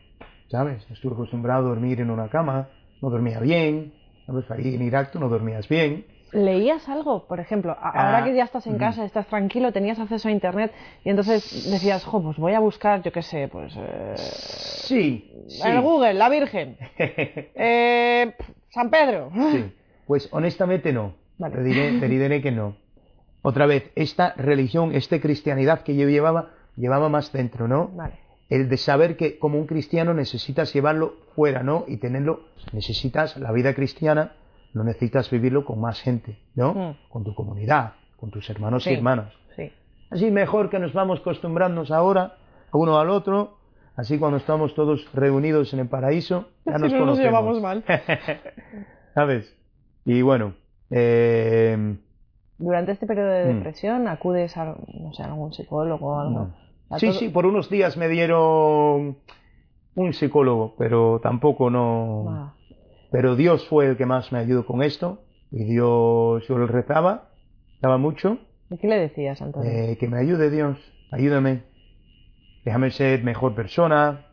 ¿sabes? 0.49 0.85
Estuve 0.91 1.13
acostumbrado 1.13 1.65
a 1.65 1.69
dormir 1.69 1.99
en 2.01 2.09
una 2.11 2.29
cama, 2.29 2.69
no 3.01 3.09
dormía 3.09 3.39
bien, 3.39 3.93
¿sabes? 4.27 4.49
Ahí 4.51 4.75
en 4.75 4.81
Irak 4.83 5.11
tú 5.11 5.19
no 5.19 5.29
dormías 5.29 5.67
bien, 5.67 6.05
¿Leías 6.33 6.89
algo? 6.89 7.27
Por 7.27 7.39
ejemplo, 7.39 7.77
Ah, 7.79 8.07
ahora 8.07 8.23
que 8.23 8.33
ya 8.35 8.43
estás 8.45 8.65
en 8.65 8.79
casa, 8.79 9.05
estás 9.05 9.27
tranquilo, 9.27 9.71
tenías 9.71 9.99
acceso 9.99 10.29
a 10.29 10.31
internet 10.31 10.73
y 11.05 11.09
entonces 11.11 11.69
decías, 11.69 12.03
jo, 12.03 12.23
pues 12.23 12.37
voy 12.37 12.53
a 12.53 12.59
buscar, 12.59 13.03
yo 13.03 13.11
qué 13.11 13.21
sé, 13.21 13.47
pues... 13.49 13.71
eh, 13.77 14.13
Sí, 14.17 15.31
sí. 15.47 15.61
En 15.63 15.81
Google, 15.83 16.15
la 16.15 16.29
Virgen. 16.29 16.75
Eh, 16.97 18.33
San 18.69 18.89
Pedro. 18.89 19.31
Sí, 19.51 19.71
pues 20.07 20.27
honestamente 20.31 20.91
no. 20.91 21.13
Vale. 21.37 21.55
Te, 21.55 21.63
diré, 21.63 21.99
te 21.99 22.07
diré 22.07 22.41
que 22.41 22.51
no. 22.51 22.75
Otra 23.43 23.65
vez, 23.67 23.91
esta 23.95 24.33
religión, 24.37 24.93
esta 24.95 25.19
cristianidad 25.19 25.81
que 25.81 25.95
yo 25.95 26.09
llevaba, 26.09 26.49
llevaba 26.75 27.09
más 27.09 27.31
dentro, 27.31 27.67
¿no? 27.67 27.89
Vale. 27.89 28.15
el 28.49 28.69
de 28.69 28.77
saber 28.77 29.15
que 29.17 29.37
como 29.39 29.57
un 29.59 29.65
cristiano 29.67 30.13
necesitas 30.13 30.73
llevarlo 30.73 31.15
fuera, 31.35 31.61
¿no? 31.63 31.85
Y 31.87 31.97
tenerlo, 31.97 32.41
necesitas 32.71 33.37
la 33.37 33.51
vida 33.51 33.73
cristiana, 33.73 34.33
no 34.73 34.83
necesitas 34.83 35.29
vivirlo 35.31 35.65
con 35.65 35.79
más 35.81 36.01
gente, 36.01 36.37
¿no? 36.55 36.73
Mm. 36.73 37.09
Con 37.09 37.23
tu 37.23 37.33
comunidad, 37.35 37.93
con 38.17 38.29
tus 38.31 38.49
hermanos 38.49 38.83
Sí. 38.83 38.91
y 38.91 38.93
hermanas. 38.93 39.33
Sí. 39.55 39.71
Así 40.11 40.29
mejor 40.31 40.69
que 40.69 40.77
nos 40.79 40.93
vamos 40.93 41.19
acostumbrándonos 41.21 41.89
ahora 41.91 42.37
uno 42.73 42.99
al 42.99 43.09
otro, 43.09 43.57
así 43.95 44.19
cuando 44.19 44.37
estamos 44.37 44.73
todos 44.75 45.07
reunidos 45.13 45.73
en 45.73 45.79
el 45.79 45.87
paraíso, 45.87 46.49
ya 46.65 46.73
nos 46.73 46.81
no 46.81 46.87
nos 46.89 46.93
conocemos. 46.99 47.19
llevamos 47.19 47.61
mal. 47.61 47.83
¿Sabes? 49.15 49.55
Y 50.05 50.21
bueno, 50.21 50.53
eh, 50.91 51.97
Durante 52.57 52.91
este 52.91 53.05
periodo 53.07 53.29
de 53.31 53.45
Mm. 53.45 53.57
depresión 53.57 54.07
acudes 54.07 54.55
a, 54.57 54.65
no 54.65 55.13
sé, 55.13 55.23
a 55.23 55.25
algún 55.27 55.53
psicólogo 55.53 56.07
o 56.07 56.19
algo. 56.19 56.39
no. 56.89 56.97
Sí, 56.99 57.07
todo- 57.07 57.19
sí, 57.19 57.29
por 57.29 57.45
unos 57.47 57.69
días 57.69 57.97
me 57.97 58.07
dieron 58.07 59.17
un 59.95 60.13
psicólogo, 60.13 60.75
pero 60.77 61.19
tampoco 61.21 61.69
no... 61.69 62.25
Ah, 62.29 62.53
Pero 63.11 63.35
Dios 63.35 63.67
fue 63.67 63.87
el 63.87 63.97
que 63.97 64.05
más 64.05 64.31
me 64.31 64.39
ayudó 64.39 64.65
con 64.65 64.81
esto, 64.83 65.23
y 65.51 65.63
Dios, 65.65 66.47
yo 66.47 66.57
le 66.57 66.65
rezaba, 66.67 67.29
rezaba 67.75 67.97
mucho, 67.97 68.37
¿Y 68.69 68.77
qué 68.77 68.87
le 68.87 68.97
decías, 68.97 69.39
Antonio? 69.41 69.69
Eh, 69.69 69.97
que 69.99 70.07
me 70.07 70.17
ayude 70.19 70.49
Dios, 70.49 70.79
ayúdame. 71.11 71.63
Déjame 72.65 72.89
ser 72.91 73.23
mejor 73.23 73.53
persona, 73.53 74.25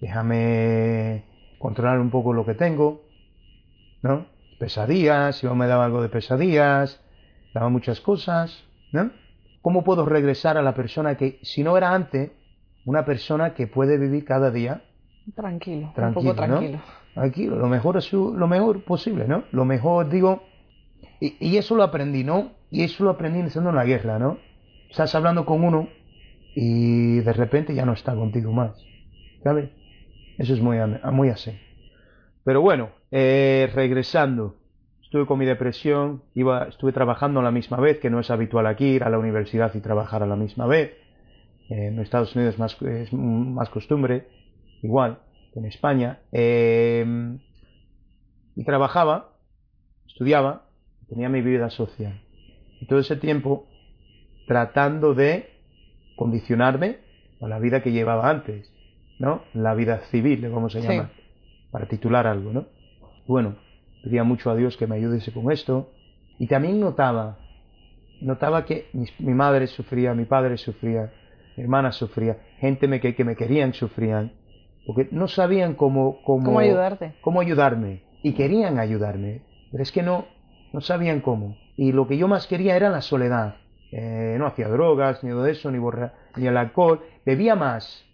déjame 0.00 1.24
controlar 1.58 1.98
un 2.00 2.10
poco 2.10 2.32
lo 2.32 2.44
que 2.44 2.54
tengo, 2.54 3.02
¿no? 4.02 4.26
Pesadillas, 4.58 5.36
si 5.36 5.46
me 5.46 5.66
daba 5.66 5.84
algo 5.86 6.02
de 6.02 6.08
pesadillas, 6.10 7.00
daba 7.54 7.68
muchas 7.70 8.00
cosas, 8.00 8.64
¿no? 8.92 9.10
¿Cómo 9.62 9.84
puedo 9.84 10.04
regresar 10.04 10.58
a 10.58 10.62
la 10.62 10.74
persona 10.74 11.16
que, 11.16 11.38
si 11.42 11.62
no 11.62 11.76
era 11.78 11.94
antes, 11.94 12.32
una 12.84 13.04
persona 13.06 13.54
que 13.54 13.66
puede 13.66 13.96
vivir 13.98 14.24
cada 14.24 14.50
día 14.50 14.82
tranquilo, 15.34 15.92
tranquilo, 15.94 16.30
un 16.30 16.36
poco 16.36 16.36
tranquilo. 16.36 16.78
¿no? 16.78 16.84
Tranquilo, 17.14 17.56
lo 17.56 17.68
mejor, 17.68 17.96
es 17.96 18.04
su- 18.04 18.34
lo 18.36 18.46
mejor 18.48 18.84
posible, 18.84 19.26
¿no? 19.26 19.44
Lo 19.52 19.64
mejor, 19.64 20.10
digo, 20.10 20.42
y, 21.20 21.36
y 21.40 21.56
eso 21.56 21.76
lo 21.76 21.82
aprendí, 21.82 22.24
¿no? 22.24 22.52
Y 22.70 22.82
eso 22.82 23.04
lo 23.04 23.10
aprendí 23.10 23.40
estando 23.40 23.70
en 23.70 23.76
la 23.76 23.84
guerra, 23.84 24.18
¿no? 24.18 24.38
Estás 24.90 25.14
hablando 25.14 25.46
con 25.46 25.64
uno 25.64 25.88
y 26.54 27.20
de 27.20 27.32
repente 27.32 27.74
ya 27.74 27.86
no 27.86 27.92
está 27.94 28.14
contigo 28.14 28.52
más, 28.52 28.88
¿sabes? 29.42 29.70
Eso 30.38 30.54
es 30.54 30.60
muy, 30.60 30.78
muy 31.12 31.28
así. 31.30 31.52
Pero 32.44 32.60
bueno, 32.60 32.90
eh, 33.10 33.70
regresando, 33.74 34.56
estuve 35.04 35.26
con 35.26 35.38
mi 35.38 35.46
depresión, 35.46 36.22
iba, 36.34 36.64
estuve 36.64 36.92
trabajando 36.92 37.40
a 37.40 37.42
la 37.42 37.50
misma 37.50 37.78
vez, 37.78 37.98
que 38.00 38.10
no 38.10 38.20
es 38.20 38.30
habitual 38.30 38.66
aquí 38.66 38.84
ir 38.86 39.04
a 39.04 39.10
la 39.10 39.18
universidad 39.18 39.72
y 39.74 39.80
trabajar 39.80 40.22
a 40.22 40.26
la 40.26 40.36
misma 40.36 40.66
vez. 40.66 40.92
En 41.68 41.98
Estados 42.00 42.34
Unidos 42.34 42.54
es 42.54 42.60
más, 42.60 42.82
es 42.82 43.12
más 43.12 43.70
costumbre, 43.70 44.26
igual 44.82 45.18
que 45.52 45.60
en 45.60 45.66
España. 45.66 46.20
Eh, 46.32 47.38
y 48.56 48.64
trabajaba, 48.64 49.30
estudiaba, 50.06 50.66
tenía 51.08 51.28
mi 51.28 51.42
vida 51.42 51.70
social. 51.70 52.20
Y 52.80 52.86
todo 52.86 52.98
ese 52.98 53.16
tiempo 53.16 53.66
tratando 54.46 55.14
de 55.14 55.50
condicionarme 56.16 56.98
a 57.40 57.48
la 57.48 57.58
vida 57.58 57.82
que 57.82 57.92
llevaba 57.92 58.28
antes, 58.28 58.70
¿no? 59.18 59.42
La 59.54 59.74
vida 59.74 60.00
civil, 60.10 60.40
le 60.40 60.48
vamos 60.48 60.74
a 60.76 60.80
Sí. 60.80 60.86
llamar, 60.86 61.10
para 61.70 61.86
titular 61.86 62.26
algo, 62.26 62.52
¿no? 62.52 62.66
Bueno, 63.26 63.56
pedía 64.04 64.22
mucho 64.22 64.50
a 64.50 64.54
Dios 64.54 64.76
que 64.76 64.86
me 64.86 64.96
ayudase 64.96 65.32
con 65.32 65.50
esto. 65.50 65.90
Y 66.38 66.46
también 66.46 66.78
notaba, 66.78 67.38
notaba 68.20 68.64
que 68.64 68.88
mi 68.92 69.34
madre 69.34 69.66
sufría, 69.66 70.14
mi 70.14 70.26
padre 70.26 70.58
sufría, 70.58 71.12
mi 71.56 71.62
hermana 71.62 71.92
sufría, 71.92 72.38
gente 72.58 72.88
me, 72.88 73.00
que, 73.00 73.14
que 73.14 73.24
me 73.24 73.36
querían 73.36 73.72
sufrían, 73.72 74.32
porque 74.86 75.08
no 75.12 75.28
sabían 75.28 75.74
cómo, 75.74 76.20
cómo, 76.24 76.44
¿Cómo 76.44 76.58
ayudarte? 76.58 77.14
cómo 77.20 77.40
ayudarme. 77.40 78.02
Y 78.22 78.32
querían 78.32 78.78
ayudarme, 78.78 79.42
pero 79.70 79.82
es 79.82 79.92
que 79.92 80.02
no, 80.02 80.26
no 80.72 80.80
sabían 80.80 81.20
cómo. 81.20 81.56
Y 81.76 81.92
lo 81.92 82.06
que 82.06 82.16
yo 82.16 82.28
más 82.28 82.46
quería 82.46 82.76
era 82.76 82.90
la 82.90 83.00
soledad. 83.00 83.56
Eh, 83.92 84.36
no 84.38 84.46
hacía 84.46 84.68
drogas, 84.68 85.22
ni 85.22 85.30
de 85.30 85.50
eso, 85.52 85.70
ni, 85.70 85.78
borra, 85.78 86.14
ni 86.36 86.46
el 86.46 86.56
alcohol. 86.56 87.00
Bebía 87.24 87.54
más. 87.54 88.04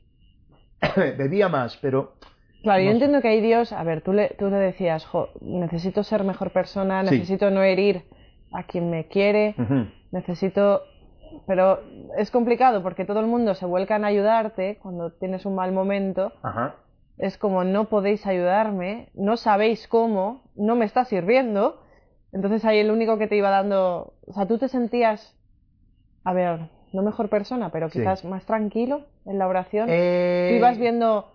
Bebía 0.96 1.48
más, 1.48 1.76
pero 1.78 2.14
Claro, 2.62 2.80
yo 2.80 2.86
No 2.86 2.90
sé. 2.90 2.94
entiendo 2.96 3.22
que 3.22 3.28
hay 3.28 3.40
Dios, 3.40 3.72
a 3.72 3.82
ver, 3.84 4.02
tú 4.02 4.12
le, 4.12 4.28
tú 4.38 4.50
le 4.50 4.56
decías, 4.56 5.04
jo, 5.06 5.30
necesito 5.40 6.02
ser 6.04 6.24
mejor 6.24 6.50
persona, 6.52 7.02
Sí. 7.04 7.10
necesito 7.12 7.50
no 7.50 7.62
herir 7.62 8.04
a 8.52 8.64
quien 8.64 8.90
me 8.90 9.06
quiere, 9.08 9.54
ujú, 9.58 9.86
necesito... 10.12 10.82
Pero 11.46 11.80
es 12.18 12.30
complicado 12.32 12.82
porque 12.82 13.04
todo 13.04 13.20
el 13.20 13.26
mundo 13.26 13.54
se 13.54 13.64
vuelca 13.64 13.94
en 13.96 14.04
ayudarte 14.04 14.78
cuando 14.82 15.12
tienes 15.12 15.46
un 15.46 15.54
mal 15.54 15.70
momento. 15.72 16.32
ajá, 16.42 16.74
Es 17.18 17.38
como 17.38 17.62
no 17.64 17.84
podéis 17.88 18.26
ayudarme, 18.26 19.10
no 19.14 19.36
sabéis 19.36 19.86
cómo, 19.86 20.42
no 20.56 20.74
me 20.74 20.84
está 20.86 21.04
sirviendo. 21.04 21.80
Entonces 22.32 22.64
ahí 22.64 22.78
el 22.78 22.90
único 22.90 23.16
que 23.16 23.26
te 23.28 23.36
iba 23.36 23.48
dando... 23.50 24.14
O 24.26 24.32
sea, 24.32 24.46
tú 24.46 24.58
te 24.58 24.68
sentías, 24.68 25.36
a 26.24 26.32
ver, 26.32 26.68
no 26.92 27.02
mejor 27.02 27.28
persona, 27.28 27.70
pero 27.70 27.88
Sí. 27.90 27.98
quizás 28.00 28.24
más 28.24 28.44
tranquilo 28.44 29.02
en 29.24 29.38
la 29.38 29.46
oración. 29.46 29.86
Eh, 29.90 30.46
Tú 30.48 30.54
ibas 30.56 30.78
viendo 30.78 31.30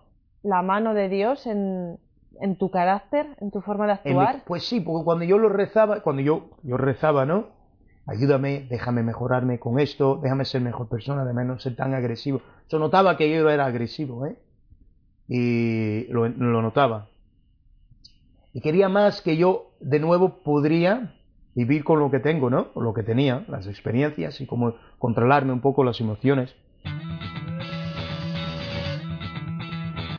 la 0.46 0.62
mano 0.62 0.94
de 0.94 1.08
Dios 1.08 1.46
en, 1.46 1.98
en 2.40 2.56
tu 2.56 2.70
carácter, 2.70 3.26
en 3.40 3.50
tu 3.50 3.60
forma 3.60 3.86
de 3.86 3.92
actuar. 3.92 4.42
pues 4.46 4.66
sí, 4.66 4.80
porque 4.80 5.04
cuando 5.04 5.24
yo 5.24 5.38
lo 5.38 5.48
rezaba, 5.48 6.00
cuando 6.00 6.22
yo, 6.22 6.50
yo 6.62 6.76
rezaba, 6.76 7.26
¿no? 7.26 7.48
Ayúdame, 8.06 8.66
déjame 8.70 9.02
mejorarme 9.02 9.58
con 9.58 9.80
esto, 9.80 10.20
déjame 10.22 10.44
ser 10.44 10.60
mejor 10.60 10.88
persona, 10.88 11.24
déjame 11.24 11.44
no 11.44 11.58
ser 11.58 11.74
tan 11.74 11.92
agresivo. 11.94 12.40
Yo 12.68 12.78
notaba 12.78 13.16
que 13.16 13.28
yo 13.28 13.50
era 13.50 13.66
agresivo, 13.66 14.26
¿eh? 14.26 14.36
Y 15.28 16.06
lo, 16.12 16.28
lo 16.28 16.62
notaba. 16.62 17.08
Y 18.52 18.60
quería 18.60 18.88
más 18.88 19.20
que 19.22 19.36
yo 19.36 19.72
de 19.80 19.98
nuevo 19.98 20.38
podría 20.44 21.14
vivir 21.56 21.82
con 21.82 21.98
lo 21.98 22.10
que 22.10 22.20
tengo, 22.20 22.48
¿no? 22.48 22.72
Con 22.72 22.84
lo 22.84 22.94
que 22.94 23.02
tenía, 23.02 23.44
las 23.48 23.66
experiencias 23.66 24.40
y 24.40 24.46
cómo 24.46 24.74
controlarme 24.98 25.52
un 25.52 25.60
poco 25.60 25.82
las 25.82 26.00
emociones. 26.00 26.54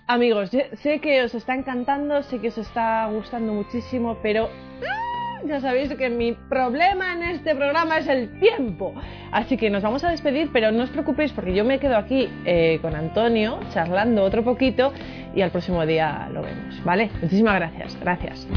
Amigos, 0.10 0.52
sé 0.52 1.02
que 1.02 1.22
os 1.22 1.36
está 1.36 1.54
encantando, 1.54 2.24
sé 2.24 2.39
que 2.39 2.48
os 2.48 2.58
está 2.58 3.08
gustando 3.08 3.52
muchísimo, 3.52 4.17
pero 4.24 4.48
¡ah! 4.82 5.41
ya 5.46 5.60
sabéis 5.60 5.93
que 5.96 6.10
mi 6.10 6.32
problema 6.32 7.12
en 7.12 7.24
este 7.24 7.54
programa 7.54 7.98
es 7.98 8.08
el 8.08 8.39
tiempo. 8.39 8.93
Así 9.34 9.58
que 9.58 9.70
nos 9.70 9.84
vamos 9.84 10.06
a 10.06 10.10
despedir, 10.10 10.50
pero 10.54 10.72
no 10.72 10.84
os 10.84 10.89
preocupéis 10.91 11.34
porque 11.34 11.54
yo 11.54 11.65
me 11.65 11.78
quedo 11.78 11.98
aquí 11.98 12.30
eh, 12.46 12.80
con 12.82 12.96
Antonio 12.96 13.60
charlando 13.74 14.24
otro 14.24 14.46
poquito 14.46 14.93
y 15.36 15.41
al 15.41 15.52
próximo 15.52 15.86
día 15.86 16.30
lo 16.32 16.41
vemos, 16.41 16.82
¿vale? 16.86 17.12
Muchísimas 17.22 17.56
gracias, 17.56 18.00
gracias. 18.00 18.48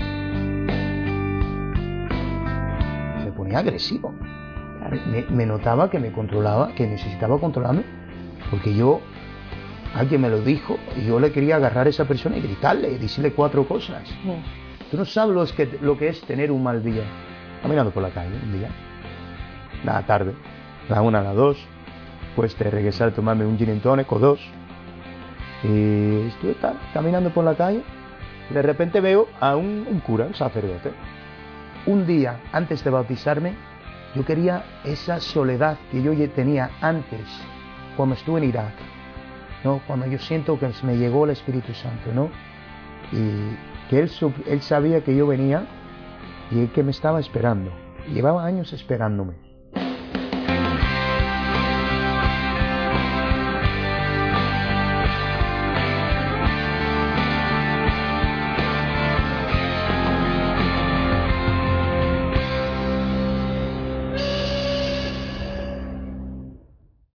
me 3.25 3.33
ponía 3.33 3.59
agresivo. 3.59 4.15
Me 5.31 5.47
notaba 5.47 5.91
que 5.91 5.99
me 5.99 6.13
controlaba, 6.13 6.77
que 6.77 6.87
necesitaba 6.87 7.41
controlarme, 7.41 7.83
porque 8.51 8.73
yo, 8.73 9.01
alguien 9.95 10.21
me 10.21 10.29
lo 10.29 10.41
dijo, 10.41 10.79
y 10.97 11.07
yo 11.07 11.19
le 11.21 11.33
quería 11.33 11.57
agarrar 11.57 11.87
a 11.87 11.91
esa 11.91 12.05
persona 12.05 12.37
y 12.37 12.43
gritarle, 12.43 12.93
y 12.93 12.99
decirle 12.99 13.33
cuatro 13.33 13.67
cosas. 13.67 14.03
Tú 14.91 14.97
no 14.97 15.05
sabes 15.05 15.35
lo 15.35 15.45
que, 15.57 15.79
lo 15.81 15.97
que 15.97 16.09
es 16.09 16.21
tener 16.23 16.51
un 16.51 16.63
mal 16.63 16.83
día. 16.83 17.05
Caminando 17.63 17.91
por 17.91 18.03
la 18.03 18.11
calle 18.11 18.35
un 18.43 18.59
día, 18.59 18.71
la 19.85 20.05
tarde, 20.07 20.33
la 20.89 21.03
una, 21.03 21.21
la 21.21 21.35
dos, 21.35 21.59
pues 22.35 22.59
de 22.59 22.71
regresar 22.71 23.09
a 23.09 23.13
tomarme 23.13 23.45
un 23.45 23.59
gin 23.59 23.71
and 23.71 23.83
tonic 23.83 24.11
o 24.11 24.19
dos. 24.19 24.41
Y 25.63 26.29
estuve 26.29 26.55
tal, 26.55 26.79
caminando 26.95 27.31
por 27.31 27.45
la 27.45 27.55
calle, 27.55 27.83
de 28.49 28.63
repente 28.63 29.01
veo 29.01 29.29
a 29.41 29.57
un, 29.57 29.87
un 29.89 30.01
cura, 30.01 30.25
un 30.27 30.35
sacerdote, 30.35 30.91
un 31.87 32.07
día 32.07 32.41
antes 32.53 32.83
de 32.83 32.91
bautizarme, 32.91 33.55
yo 34.15 34.25
quería 34.25 34.65
esa 34.85 35.21
soledad 35.21 35.79
que 35.91 36.03
yo 36.03 36.13
tenía 36.31 36.71
antes, 36.81 37.21
cuando 37.97 38.15
estuve 38.15 38.41
en 38.41 38.49
Irak, 38.49 38.73
¿no? 39.65 39.81
cuando 39.87 40.07
yo 40.07 40.19
siento 40.19 40.59
que 40.59 40.71
me 40.83 40.97
llegó 40.97 41.25
el 41.25 41.31
Espíritu 41.31 41.75
Santo, 41.75 42.13
¿no? 42.15 42.31
y 43.13 43.57
que 43.89 44.01
él, 44.01 44.11
él 44.47 44.63
sabía 44.63 45.03
que 45.03 45.15
yo 45.17 45.27
venía 45.27 45.67
y 46.51 46.67
que 46.69 46.83
me 46.83 46.91
estaba 46.91 47.21
esperando. 47.21 47.71
Llevaba 48.13 48.45
años 48.45 48.73
esperándome. 48.73 49.50